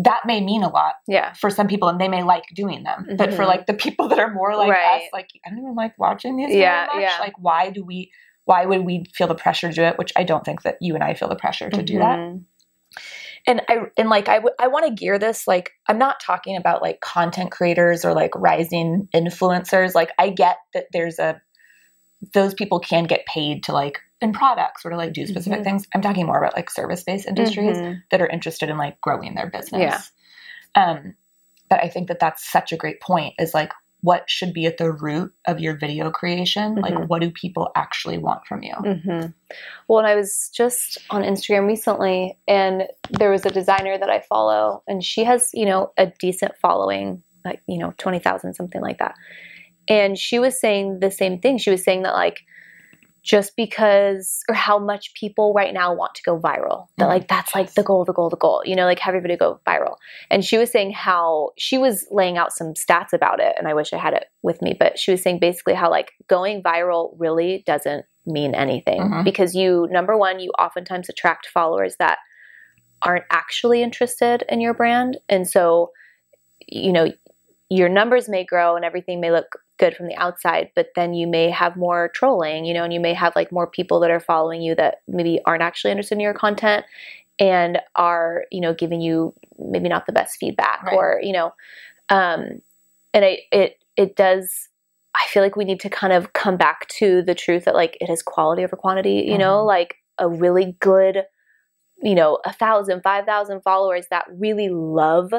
that 0.04 0.22
may 0.26 0.42
mean 0.42 0.64
a 0.64 0.70
lot 0.70 0.94
Yeah. 1.08 1.34
for 1.34 1.50
some 1.50 1.68
people 1.68 1.90
and 1.90 2.00
they 2.00 2.08
may 2.08 2.24
like 2.24 2.44
doing 2.54 2.84
them. 2.84 3.08
But 3.18 3.34
for 3.34 3.44
Mhm. 3.44 3.48
like 3.48 3.66
the 3.66 3.74
people 3.74 4.08
that 4.10 4.20
are 4.20 4.32
more 4.32 4.56
like 4.56 4.70
us, 4.72 5.04
like 5.12 5.30
I 5.46 5.50
don't 5.50 5.60
even 5.60 5.76
like 5.76 5.98
watching 5.98 6.36
these 6.38 6.54
Yeah, 6.56 6.86
very 6.88 7.04
much. 7.04 7.12
yeah. 7.12 7.20
Like 7.20 7.34
why 7.40 7.70
do 7.72 7.84
we 7.84 8.12
why 8.46 8.66
would 8.66 8.86
we 8.86 9.04
feel 9.14 9.28
the 9.28 9.36
pressure 9.36 9.68
to 9.70 9.74
do 9.74 9.84
it? 9.84 9.98
Which 9.98 10.14
I 10.16 10.24
don't 10.24 10.46
think 10.46 10.62
that 10.62 10.78
you 10.82 10.96
and 10.96 11.04
I 11.04 11.16
feel 11.16 11.28
the 11.28 11.36
pressure 11.36 11.70
to 11.70 11.84
do 11.84 12.00
that 12.00 12.18
Mhm. 12.20 12.44
and 13.48 13.62
I 13.68 13.78
and 13.98 14.10
like 14.10 14.30
I, 14.30 14.36
w- 14.36 14.56
I 14.60 14.68
want 14.68 14.86
to 14.86 14.92
gear 14.94 15.18
this 15.20 15.48
like 15.48 15.72
I'm 15.88 15.98
not 15.98 16.20
talking 16.20 16.56
about 16.58 16.82
like 16.82 17.00
content 17.02 17.52
creators 17.52 18.06
or 18.06 18.14
like 18.14 18.32
rising 18.36 19.08
influencers. 19.14 19.96
Like 19.96 20.12
I 20.20 20.30
get 20.30 20.58
that 20.74 20.86
there's 20.94 21.20
a 21.20 21.42
those 22.34 22.54
people 22.54 22.80
can 22.80 23.04
get 23.06 23.26
paid 23.26 23.64
to 23.64 23.74
like 23.74 24.00
in 24.22 24.34
products 24.34 24.86
or 24.86 24.90
to 24.90 24.98
like 24.98 25.14
do 25.14 25.26
specific 25.28 25.60
Mhm. 25.60 25.64
things. 25.64 25.88
I'm 25.94 26.02
talking 26.02 26.26
more 26.26 26.38
about 26.38 26.56
like 26.56 26.70
service 26.70 27.04
based 27.04 27.28
industries 27.28 27.78
Mhm. 27.78 28.02
that 28.12 28.22
are 28.22 28.28
interested 28.28 28.70
in 28.70 28.78
like 28.78 29.00
growing 29.02 29.36
their 29.36 29.48
business. 29.48 30.12
Yeah. 30.76 30.84
Um, 30.84 31.16
but 31.70 31.84
I 31.84 31.90
think 31.90 32.08
that 32.08 32.20
that's 32.20 32.50
such 32.50 32.72
a 32.72 32.78
great 32.78 33.00
point. 33.02 33.36
Is 33.40 33.54
like 33.54 33.72
what 34.02 34.30
should 34.30 34.54
be 34.54 34.68
at 34.68 34.78
the 34.78 34.92
root 34.92 35.34
of 35.48 35.60
your 35.60 35.76
video 35.76 36.12
creation? 36.12 36.76
Like 36.76 36.94
Mhm. 36.94 37.08
what 37.08 37.20
do 37.22 37.32
people 37.32 37.72
actually 37.76 38.18
want 38.20 38.46
from 38.46 38.62
you? 38.64 38.74
hmm 38.74 39.26
Well, 39.88 40.00
and 40.00 40.08
I 40.08 40.16
was 40.16 40.50
just 40.54 40.98
on 41.10 41.24
Instagram 41.24 41.66
recently, 41.68 42.38
and 42.48 42.88
there 43.10 43.32
was 43.32 43.46
a 43.46 43.50
designer 43.50 43.98
that 43.98 44.10
I 44.10 44.20
follow, 44.20 44.84
and 44.88 45.04
she 45.04 45.24
has, 45.24 45.50
you 45.54 45.66
know, 45.66 45.94
a 45.98 46.08
decent 46.08 46.56
following, 46.58 47.24
like, 47.44 47.62
you 47.68 47.78
know, 47.80 47.94
20,000, 47.98 48.54
something 48.54 48.82
like 48.82 49.00
that. 49.00 49.16
And 49.88 50.18
she 50.18 50.38
was 50.38 50.60
saying 50.60 51.00
the 51.00 51.10
same 51.12 51.40
thing. 51.40 51.58
She 51.58 51.72
was 51.72 51.84
saying 51.84 52.04
that, 52.04 52.14
like, 52.14 52.42
just 53.28 53.58
because, 53.58 54.42
or 54.48 54.56
how 54.56 54.80
much 54.80 55.14
people 55.14 55.54
right 55.54 55.74
now 55.74 55.94
want 55.94 56.16
to 56.16 56.24
go 56.24 56.40
viral, 56.40 56.88
that, 56.98 57.06
Mhm. 57.06 57.10
like, 57.10 57.28
that's 57.28 57.54
like 57.54 57.74
the 57.74 57.84
goal, 57.84 58.06
the 58.06 58.14
goal, 58.14 58.30
the 58.30 58.38
goal, 58.38 58.62
you 58.64 58.74
know, 58.74 58.86
like 58.86 59.00
have 59.00 59.14
your 59.14 59.22
video 59.22 59.36
go 59.38 59.60
viral. 59.68 59.98
And 60.32 60.46
she 60.46 60.58
was 60.58 60.72
saying 60.72 60.92
how 60.94 61.52
she 61.58 61.78
was 61.78 62.08
laying 62.10 62.38
out 62.38 62.54
some 62.54 62.74
stats 62.74 63.12
about 63.12 63.42
it, 63.42 63.54
and 63.58 63.68
I 63.68 63.74
wish 63.74 63.92
I 63.92 63.98
had 63.98 64.14
it 64.14 64.26
with 64.44 64.62
me, 64.62 64.74
but 64.80 64.98
she 64.98 65.12
was 65.12 65.22
saying 65.22 65.40
basically 65.40 65.74
how, 65.74 65.90
like, 65.92 66.14
going 66.28 66.64
viral 66.64 67.16
really 67.18 67.64
doesn't 67.68 68.06
mean 68.26 68.56
anything 68.56 69.02
Mhm. 69.02 69.24
because 69.26 69.54
you 69.56 69.88
number 69.92 70.18
one 70.18 70.40
you 70.40 70.52
oftentimes 70.60 71.10
attract 71.10 71.48
followers 71.48 71.98
that 71.98 72.20
aren't 73.02 73.26
actually 73.30 73.84
interested 73.84 74.44
in 74.50 74.60
your 74.62 74.74
brand 74.74 75.18
and 75.30 75.48
so 75.48 75.92
you 76.68 76.92
know 76.92 77.08
your 77.70 77.90
numbers 77.90 78.30
may 78.30 78.44
grow 78.46 78.76
and 78.76 78.86
everything 78.86 79.20
may 79.20 79.32
look 79.32 79.58
good 79.78 79.96
from 79.96 80.08
the 80.08 80.16
outside 80.16 80.70
but 80.76 80.88
then 80.96 81.14
you 81.14 81.28
may 81.28 81.50
have 81.50 81.76
more 81.76 82.10
trolling 82.10 82.66
you 82.66 82.74
know 82.74 82.84
and 82.84 82.94
you 82.94 83.00
may 83.00 83.14
have 83.14 83.36
like 83.36 83.52
more 83.52 83.68
people 83.68 84.00
that 84.00 84.10
are 84.12 84.20
following 84.20 84.62
you 84.62 84.74
that 84.76 85.02
maybe 85.08 85.40
aren't 85.46 85.62
actually 85.62 85.92
interested 85.92 86.16
in 86.16 86.22
your 86.22 86.34
content 86.34 86.86
and 87.40 87.80
are 87.96 88.46
you 88.52 88.60
know 88.62 88.74
giving 88.74 89.02
you 89.02 89.34
maybe 89.60 89.90
not 89.90 90.06
the 90.06 90.14
best 90.14 90.38
feedback 90.40 90.82
Right. 90.84 90.94
or 90.96 91.20
you 91.22 91.34
know 91.34 91.54
um 92.10 92.62
and 93.14 93.26
it 93.26 93.42
it 93.52 93.78
it 93.98 94.16
does 94.16 94.70
I 95.16 95.28
feel 95.30 95.42
like 95.42 95.56
we 95.56 95.66
need 95.66 95.80
to 95.80 95.90
kind 95.90 96.14
of 96.14 96.34
come 96.34 96.58
back 96.58 96.88
to 96.90 97.24
the 97.24 97.34
truth 97.34 97.66
that 97.66 97.74
like 97.74 97.98
it 98.00 98.08
is 98.10 98.22
quality 98.22 98.64
over 98.64 98.76
quantity, 98.76 99.26
you 99.28 99.38
know, 99.38 99.64
Mhm. 99.64 99.66
like 99.66 99.96
a 100.20 100.30
really 100.30 100.76
good, 100.80 101.24
you 102.04 102.14
know, 102.16 102.40
a 102.46 102.54
thousand, 102.54 103.02
five 103.02 103.26
thousand 103.26 103.62
followers 103.62 104.06
that 104.12 104.26
really 104.30 104.70
love 104.70 105.34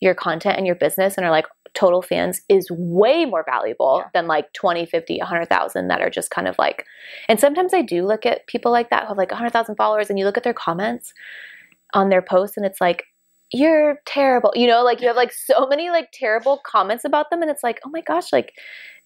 your 0.00 0.14
content 0.14 0.56
and 0.56 0.66
your 0.66 0.76
business 0.76 1.16
and 1.16 1.26
are 1.26 1.30
like 1.30 1.46
total 1.74 2.02
fans 2.02 2.40
is 2.48 2.68
way 2.70 3.24
more 3.24 3.44
valuable 3.44 4.02
Yeah. 4.04 4.10
than 4.14 4.26
like 4.26 4.52
20, 4.52 4.86
50, 4.86 5.18
100,000 5.18 5.88
that 5.88 6.00
are 6.00 6.10
just 6.10 6.30
kind 6.30 6.48
of 6.48 6.56
like, 6.58 6.84
and 7.28 7.38
sometimes 7.38 7.74
I 7.74 7.82
do 7.82 8.06
look 8.06 8.24
at 8.26 8.46
people 8.46 8.72
like 8.72 8.90
that 8.90 9.02
who 9.02 9.08
have 9.08 9.18
like 9.18 9.30
100,000 9.30 9.76
followers 9.76 10.08
and 10.10 10.18
you 10.18 10.24
look 10.24 10.36
at 10.36 10.44
their 10.44 10.54
comments 10.54 11.12
on 11.94 12.08
their 12.08 12.22
posts 12.22 12.56
and 12.56 12.64
it's 12.66 12.80
like, 12.80 13.04
you're 13.52 13.98
terrible. 14.06 14.52
You 14.54 14.66
know, 14.66 14.82
like 14.84 15.00
you 15.00 15.06
have 15.08 15.16
like 15.16 15.32
so 15.32 15.66
many 15.66 15.88
like 15.90 16.08
terrible 16.12 16.60
comments 16.66 17.04
about 17.04 17.30
them 17.30 17.40
and 17.42 17.50
it's 17.50 17.62
like, 17.62 17.80
oh 17.86 17.90
my 17.90 18.02
gosh, 18.02 18.32
like 18.32 18.52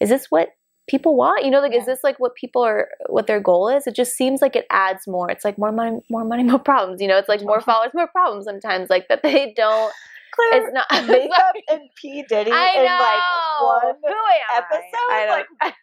is 0.01 0.09
this 0.09 0.27
what 0.31 0.49
people 0.89 1.15
want? 1.17 1.45
You 1.45 1.51
know, 1.53 1.61
like 1.61 1.73
Yeah. 1.73 1.79
is 1.81 1.87
this 1.87 2.01
like 2.03 2.19
what 2.19 2.35
people 2.35 2.63
are 2.63 2.89
what 3.09 3.29
their 3.29 3.41
goal 3.41 3.69
is? 3.69 3.87
It 3.87 3.95
just 3.95 4.15
seems 4.15 4.43
like 4.43 4.57
it 4.57 4.67
adds 4.71 5.07
more. 5.07 5.31
It's 5.31 5.45
like 5.45 5.59
more 5.59 5.71
money, 5.73 6.01
more 6.11 6.25
money, 6.25 6.43
more 6.53 6.59
problems. 6.59 7.01
You 7.01 7.07
know, 7.09 7.19
it's 7.19 7.29
like 7.29 7.43
more 7.43 7.61
followers, 7.61 7.93
more 7.95 8.09
problems 8.09 8.45
sometimes. 8.47 8.91
Like 8.91 9.07
that 9.09 9.23
they 9.23 9.53
don't 9.57 9.93
Clare, 10.33 10.63
it's 10.67 10.73
not 10.73 10.87
makeup 11.09 11.55
and 11.71 11.83
P 11.97 12.25
Diddy 12.29 12.51
in 12.51 12.55
like 12.57 13.23
one 13.63 13.95
Who 14.03 14.09
am 14.09 14.63
episode? 14.63 14.83
I? 15.11 15.13
I 15.13 15.27
don't, 15.27 15.47
Like- 15.63 15.75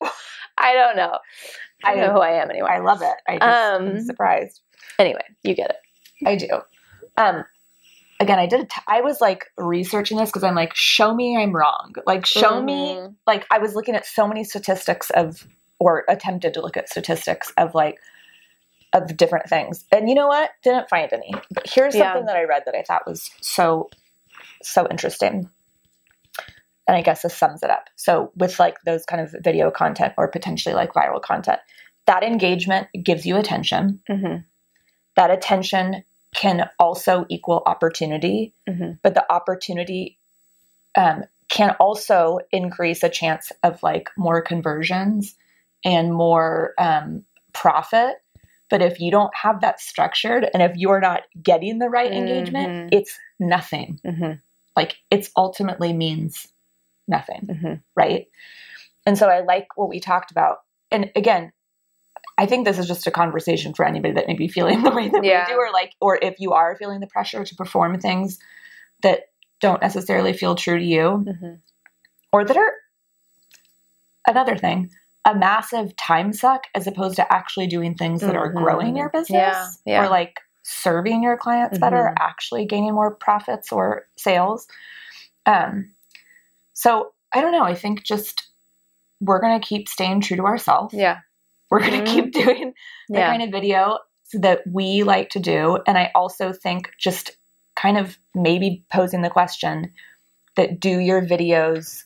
I 0.58 0.74
don't 0.74 0.96
know. 0.96 1.18
I 1.84 1.92
I- 1.92 1.94
know 1.96 2.12
who 2.12 2.20
I 2.20 2.42
am 2.42 2.50
anyway. 2.50 2.68
I 2.70 2.78
love 2.80 3.02
it. 3.02 3.14
I 3.28 3.38
just 3.38 3.80
Um, 3.82 3.88
am 3.88 4.00
surprised. 4.04 4.60
anyway, 4.98 5.22
you 5.42 5.54
get 5.54 5.70
it. 5.70 5.76
I 6.26 6.36
do. 6.36 6.48
Um, 7.16 7.44
again, 8.20 8.38
I 8.38 8.46
did. 8.46 8.60
A 8.60 8.64
t- 8.64 8.80
I 8.88 9.00
was 9.02 9.20
like 9.20 9.44
researching 9.56 10.16
this 10.18 10.28
because 10.30 10.42
I'm 10.44 10.54
like, 10.56 10.74
show 10.74 11.14
me 11.14 11.36
I'm 11.36 11.54
wrong. 11.54 11.94
Like, 12.06 12.26
show 12.26 12.60
me. 12.62 12.94
Mhm. 12.96 13.14
Like, 13.26 13.46
I 13.50 13.58
was 13.58 13.74
looking 13.74 13.94
at 13.94 14.04
so 14.06 14.26
many 14.26 14.42
statistics 14.44 15.10
of, 15.10 15.46
or 15.78 16.04
attempted 16.08 16.54
to 16.54 16.60
look 16.60 16.76
at 16.76 16.88
statistics 16.88 17.52
of 17.56 17.74
like, 17.74 17.98
of 18.92 19.16
different 19.16 19.48
things, 19.48 19.84
and 19.92 20.08
you 20.08 20.14
know 20.14 20.28
what? 20.28 20.50
Didn't 20.62 20.88
find 20.88 21.12
any. 21.12 21.32
But 21.52 21.66
here's 21.68 21.94
Yeah. 21.94 22.12
something 22.12 22.26
that 22.26 22.36
I 22.36 22.44
read 22.44 22.62
that 22.66 22.74
I 22.74 22.82
thought 22.82 23.06
was 23.06 23.30
so, 23.40 23.90
so 24.62 24.86
interesting. 24.90 25.48
And 26.86 26.96
I 26.96 27.02
guess 27.02 27.20
this 27.22 27.36
sums 27.36 27.62
it 27.62 27.70
up. 27.70 27.88
So, 27.96 28.32
with 28.34 28.58
like 28.58 28.76
those 28.86 29.04
kind 29.04 29.20
of 29.20 29.34
video 29.42 29.70
content 29.70 30.14
or 30.16 30.26
potentially 30.28 30.74
like 30.74 30.94
viral 30.94 31.20
content, 31.20 31.60
that 32.06 32.22
engagement 32.22 32.88
gives 33.02 33.26
you 33.26 33.36
attention 33.36 34.00
Mhm. 34.08 34.44
that 35.16 35.30
attention 35.30 36.04
can 36.34 36.70
also 36.78 37.26
equal 37.28 37.62
opportunity, 37.66 38.54
Mhm. 38.68 38.98
but 39.02 39.14
the 39.14 39.30
opportunity 39.32 40.18
um, 40.94 41.24
can 41.48 41.70
also 41.80 42.38
increase 42.50 43.02
a 43.02 43.08
chance 43.08 43.52
of 43.62 43.82
like 43.82 44.08
more 44.16 44.40
conversions 44.42 45.34
and 45.84 46.12
more 46.12 46.74
um, 46.78 47.24
profit. 47.52 48.16
But 48.70 48.82
if 48.82 49.00
you 49.00 49.10
don't 49.10 49.34
have 49.34 49.60
that 49.62 49.80
structured 49.80 50.48
and 50.52 50.62
if 50.62 50.76
you're 50.76 51.00
not 51.00 51.22
getting 51.42 51.78
the 51.78 51.88
right 51.88 52.12
engagement, 52.12 52.68
Mhm. 52.68 52.88
it's 52.92 53.18
nothing. 53.38 53.98
Mhm. 54.04 54.40
Like 54.76 54.96
it's 55.10 55.30
ultimately 55.36 55.92
means 55.92 56.46
nothing 57.06 57.46
Mhm. 57.46 57.80
right? 57.96 58.26
And 59.06 59.16
so 59.16 59.28
I 59.28 59.40
like 59.40 59.66
what 59.76 59.88
we 59.88 60.00
talked 60.00 60.30
about. 60.30 60.58
And 60.90 61.10
again, 61.16 61.52
I 62.36 62.46
think 62.46 62.64
this 62.66 62.78
is 62.78 62.86
just 62.86 63.06
a 63.06 63.10
conversation 63.10 63.72
for 63.74 63.84
anybody 63.86 64.14
that 64.14 64.28
may 64.28 64.34
be 64.34 64.48
feeling 64.48 64.82
the 64.82 64.90
way 64.90 65.08
that 65.08 65.24
Yeah. 65.24 65.46
we 65.48 65.52
do, 65.54 65.58
or 65.58 65.72
like, 65.72 65.92
or 66.00 66.18
if 66.20 66.38
you 66.38 66.52
are 66.52 66.76
feeling 66.76 67.00
the 67.00 67.06
pressure 67.06 67.44
to 67.44 67.54
perform 67.54 67.98
things 67.98 68.38
that 69.02 69.30
don't 69.60 69.80
necessarily 69.82 70.32
feel 70.34 70.54
true 70.54 70.78
to 70.78 70.84
you, 70.84 71.24
Mhm. 71.26 71.60
or 72.32 72.44
that 72.44 72.56
are 72.56 72.72
another 74.26 74.56
thing, 74.56 74.90
a 75.24 75.34
massive 75.34 75.94
time 75.96 76.32
suck 76.32 76.64
as 76.74 76.86
opposed 76.86 77.16
to 77.16 77.32
actually 77.32 77.66
doing 77.66 77.94
things 77.94 78.20
that 78.22 78.36
are 78.36 78.50
Mhm. 78.52 78.56
growing 78.56 78.96
your 78.96 79.10
business 79.10 79.30
Yeah, 79.30 79.68
yeah. 79.84 80.04
or 80.04 80.08
like 80.08 80.40
serving 80.62 81.22
your 81.22 81.36
clients 81.36 81.78
better, 81.78 82.12
Mhm. 82.14 82.20
actually 82.20 82.64
gaining 82.66 82.94
more 82.94 83.10
profits 83.14 83.72
or 83.72 84.06
sales. 84.16 84.66
Um, 85.46 85.90
so 86.72 87.12
I 87.32 87.40
don't 87.40 87.52
know. 87.52 87.64
I 87.64 87.74
think 87.74 88.04
just 88.04 88.48
we're 89.20 89.40
going 89.40 89.60
to 89.60 89.66
keep 89.66 89.88
staying 89.88 90.20
true 90.20 90.36
to 90.36 90.46
ourselves. 90.46 90.94
Yeah. 90.94 91.18
We're 91.70 91.80
going 91.80 92.04
to 92.04 92.10
Mhm. 92.10 92.14
keep 92.14 92.32
doing 92.60 92.74
the 93.08 93.18
Yeah. 93.18 93.26
kind 93.30 93.42
of 93.42 93.50
video 93.50 93.98
that 94.34 94.60
we 94.70 95.02
like 95.02 95.30
to 95.30 95.40
do. 95.40 95.78
And 95.86 95.98
I 95.98 96.10
also 96.14 96.52
think 96.52 96.90
just 96.98 97.36
kind 97.76 97.98
of 97.98 98.18
maybe 98.34 98.84
posing 98.92 99.22
the 99.22 99.30
question 99.30 99.92
that 100.56 100.78
do 100.80 100.98
your 100.98 101.22
videos, 101.22 102.04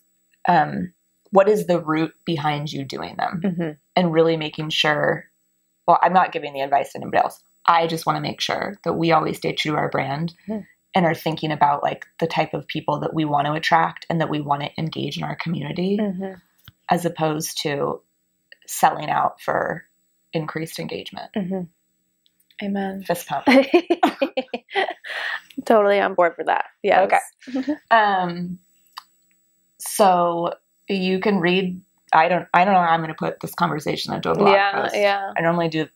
um, 0.48 0.92
what 1.32 1.48
is 1.48 1.66
the 1.66 1.80
root 1.80 2.14
behind 2.24 2.72
you 2.72 2.84
doing 2.84 3.16
them? 3.16 3.40
Mhm. 3.44 3.76
and 3.96 4.12
really 4.12 4.36
making 4.36 4.70
sure. 4.70 5.26
Well, 5.86 5.98
I'm 6.00 6.12
not 6.14 6.32
giving 6.32 6.52
the 6.54 6.60
advice 6.60 6.92
to 6.92 6.98
anybody 6.98 7.18
else. 7.18 7.42
I 7.66 7.86
just 7.86 8.06
want 8.06 8.16
to 8.16 8.20
make 8.22 8.40
sure 8.40 8.78
that 8.84 8.94
we 8.94 9.12
always 9.12 9.36
stay 9.38 9.52
true 9.52 9.72
to 9.72 9.78
our 9.78 9.88
brand 9.90 10.34
Mhm. 10.48 10.66
and 10.94 11.06
are 11.06 11.14
thinking 11.14 11.52
about 11.52 11.82
like 11.82 12.06
the 12.20 12.26
type 12.26 12.54
of 12.54 12.66
people 12.66 13.00
that 13.00 13.14
we 13.14 13.24
want 13.24 13.46
to 13.46 13.52
attract 13.52 14.06
and 14.08 14.20
that 14.20 14.30
we 14.30 14.40
want 14.40 14.62
to 14.62 14.70
engage 14.78 15.18
in 15.18 15.24
our 15.24 15.36
community 15.36 15.98
Mhm. 15.98 16.40
as 16.90 17.04
opposed 17.04 17.60
to 17.62 18.00
selling 18.66 19.10
out 19.10 19.40
for 19.40 19.84
increased 20.32 20.78
engagement. 20.78 21.30
Mhm. 21.34 21.68
Amen. 22.62 23.02
Fist 23.02 23.26
pump. 23.28 23.46
totally 25.66 26.00
on 26.00 26.14
board 26.14 26.34
for 26.34 26.44
that. 26.44 26.66
yeah 26.82 27.02
Okay. 27.02 27.18
Um, 27.90 28.58
so 29.78 30.54
you 30.88 31.20
can 31.20 31.38
read. 31.38 31.80
I 32.12 32.28
don't. 32.28 32.46
I 32.52 32.64
don't 32.64 32.74
know 32.74 32.80
how 32.80 32.88
I'm 32.88 33.00
going 33.00 33.08
to 33.08 33.14
put 33.14 33.40
this 33.40 33.54
conversation 33.54 34.12
into 34.12 34.30
a 34.30 34.34
blog 34.34 34.52
Yeah, 34.52 34.82
post. 34.82 34.94
yeah. 34.96 35.32
I 35.36 35.40
normally 35.40 35.68
do. 35.68 35.86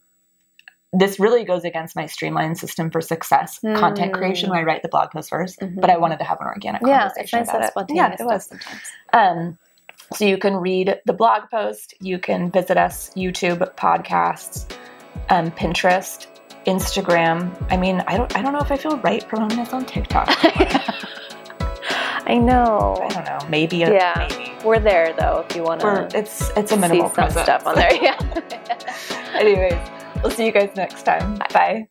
This 0.93 1.21
really 1.21 1.45
goes 1.45 1.65
against 1.65 1.95
my 1.95 2.07
streamlined 2.07 2.57
system 2.59 2.91
for 2.91 3.01
success 3.03 3.59
content 3.77 4.13
Hmm. 4.15 4.19
creation. 4.19 4.49
Where 4.51 4.61
I 4.61 4.63
write 4.63 4.83
the 4.83 4.89
blog 4.89 5.11
post 5.11 5.29
1st 5.31 5.61
Mhm. 5.61 5.81
but 5.81 5.91
I 5.91 5.99
wanted 5.99 6.19
to 6.21 6.25
have 6.25 6.41
an 6.41 6.47
organic 6.47 6.81
Yeah, 6.83 7.07
it's 7.07 7.15
conversation 7.17 7.39
nice 7.41 7.49
about 7.51 7.63
it. 7.65 7.71
spontaneous 7.73 8.15
Yeah, 8.19 8.25
it 8.25 8.27
was. 8.27 8.47
sometimes. 8.47 8.81
Um, 9.13 9.59
so 10.15 10.25
you 10.25 10.39
can 10.39 10.57
read 10.57 11.01
the 11.05 11.13
blog 11.13 11.51
post. 11.51 11.93
You 12.01 12.19
can 12.19 12.51
visit 12.51 12.79
us 12.79 13.11
YouTube, 13.15 13.59
podcasts, 13.75 14.75
um, 15.29 15.51
Pinterest, 15.51 16.29
Instagram. 16.67 17.51
I 17.71 17.77
mean, 17.77 18.03
I 18.07 18.17
don't. 18.17 18.35
I 18.37 18.41
don't 18.41 18.53
know 18.55 18.61
if 18.61 18.73
I 18.73 18.77
feel 18.77 18.97
right 18.99 19.27
promoting 19.29 19.59
this 19.59 19.73
on 19.75 19.85
TikTok. 19.85 20.29
I 22.27 22.37
know. 22.39 22.99
I 23.03 23.09
don't 23.09 23.25
know. 23.25 23.39
Maybe. 23.49 23.83
A, 23.85 23.93
Yeah. 23.93 24.27
Maybe. 24.29 24.53
We're 24.65 24.81
there 24.81 25.13
though 25.13 25.45
if 25.49 25.55
you 25.57 25.63
want 25.63 25.81
to 25.83 26.09
it's 26.19 26.51
it's 26.57 26.73
a 26.73 26.77
minimal 26.77 27.09
see 27.09 27.15
some 27.15 27.25
presence. 27.25 27.45
stuff 27.45 27.67
on 27.67 27.75
there. 27.77 27.95
Yeah. 28.03 28.19
Anyways, 29.35 29.75
we'll 30.23 30.33
see 30.33 30.47
you 30.47 30.53
guys 30.53 30.71
next 30.77 31.03
time. 31.05 31.39
Bye. 31.53 31.87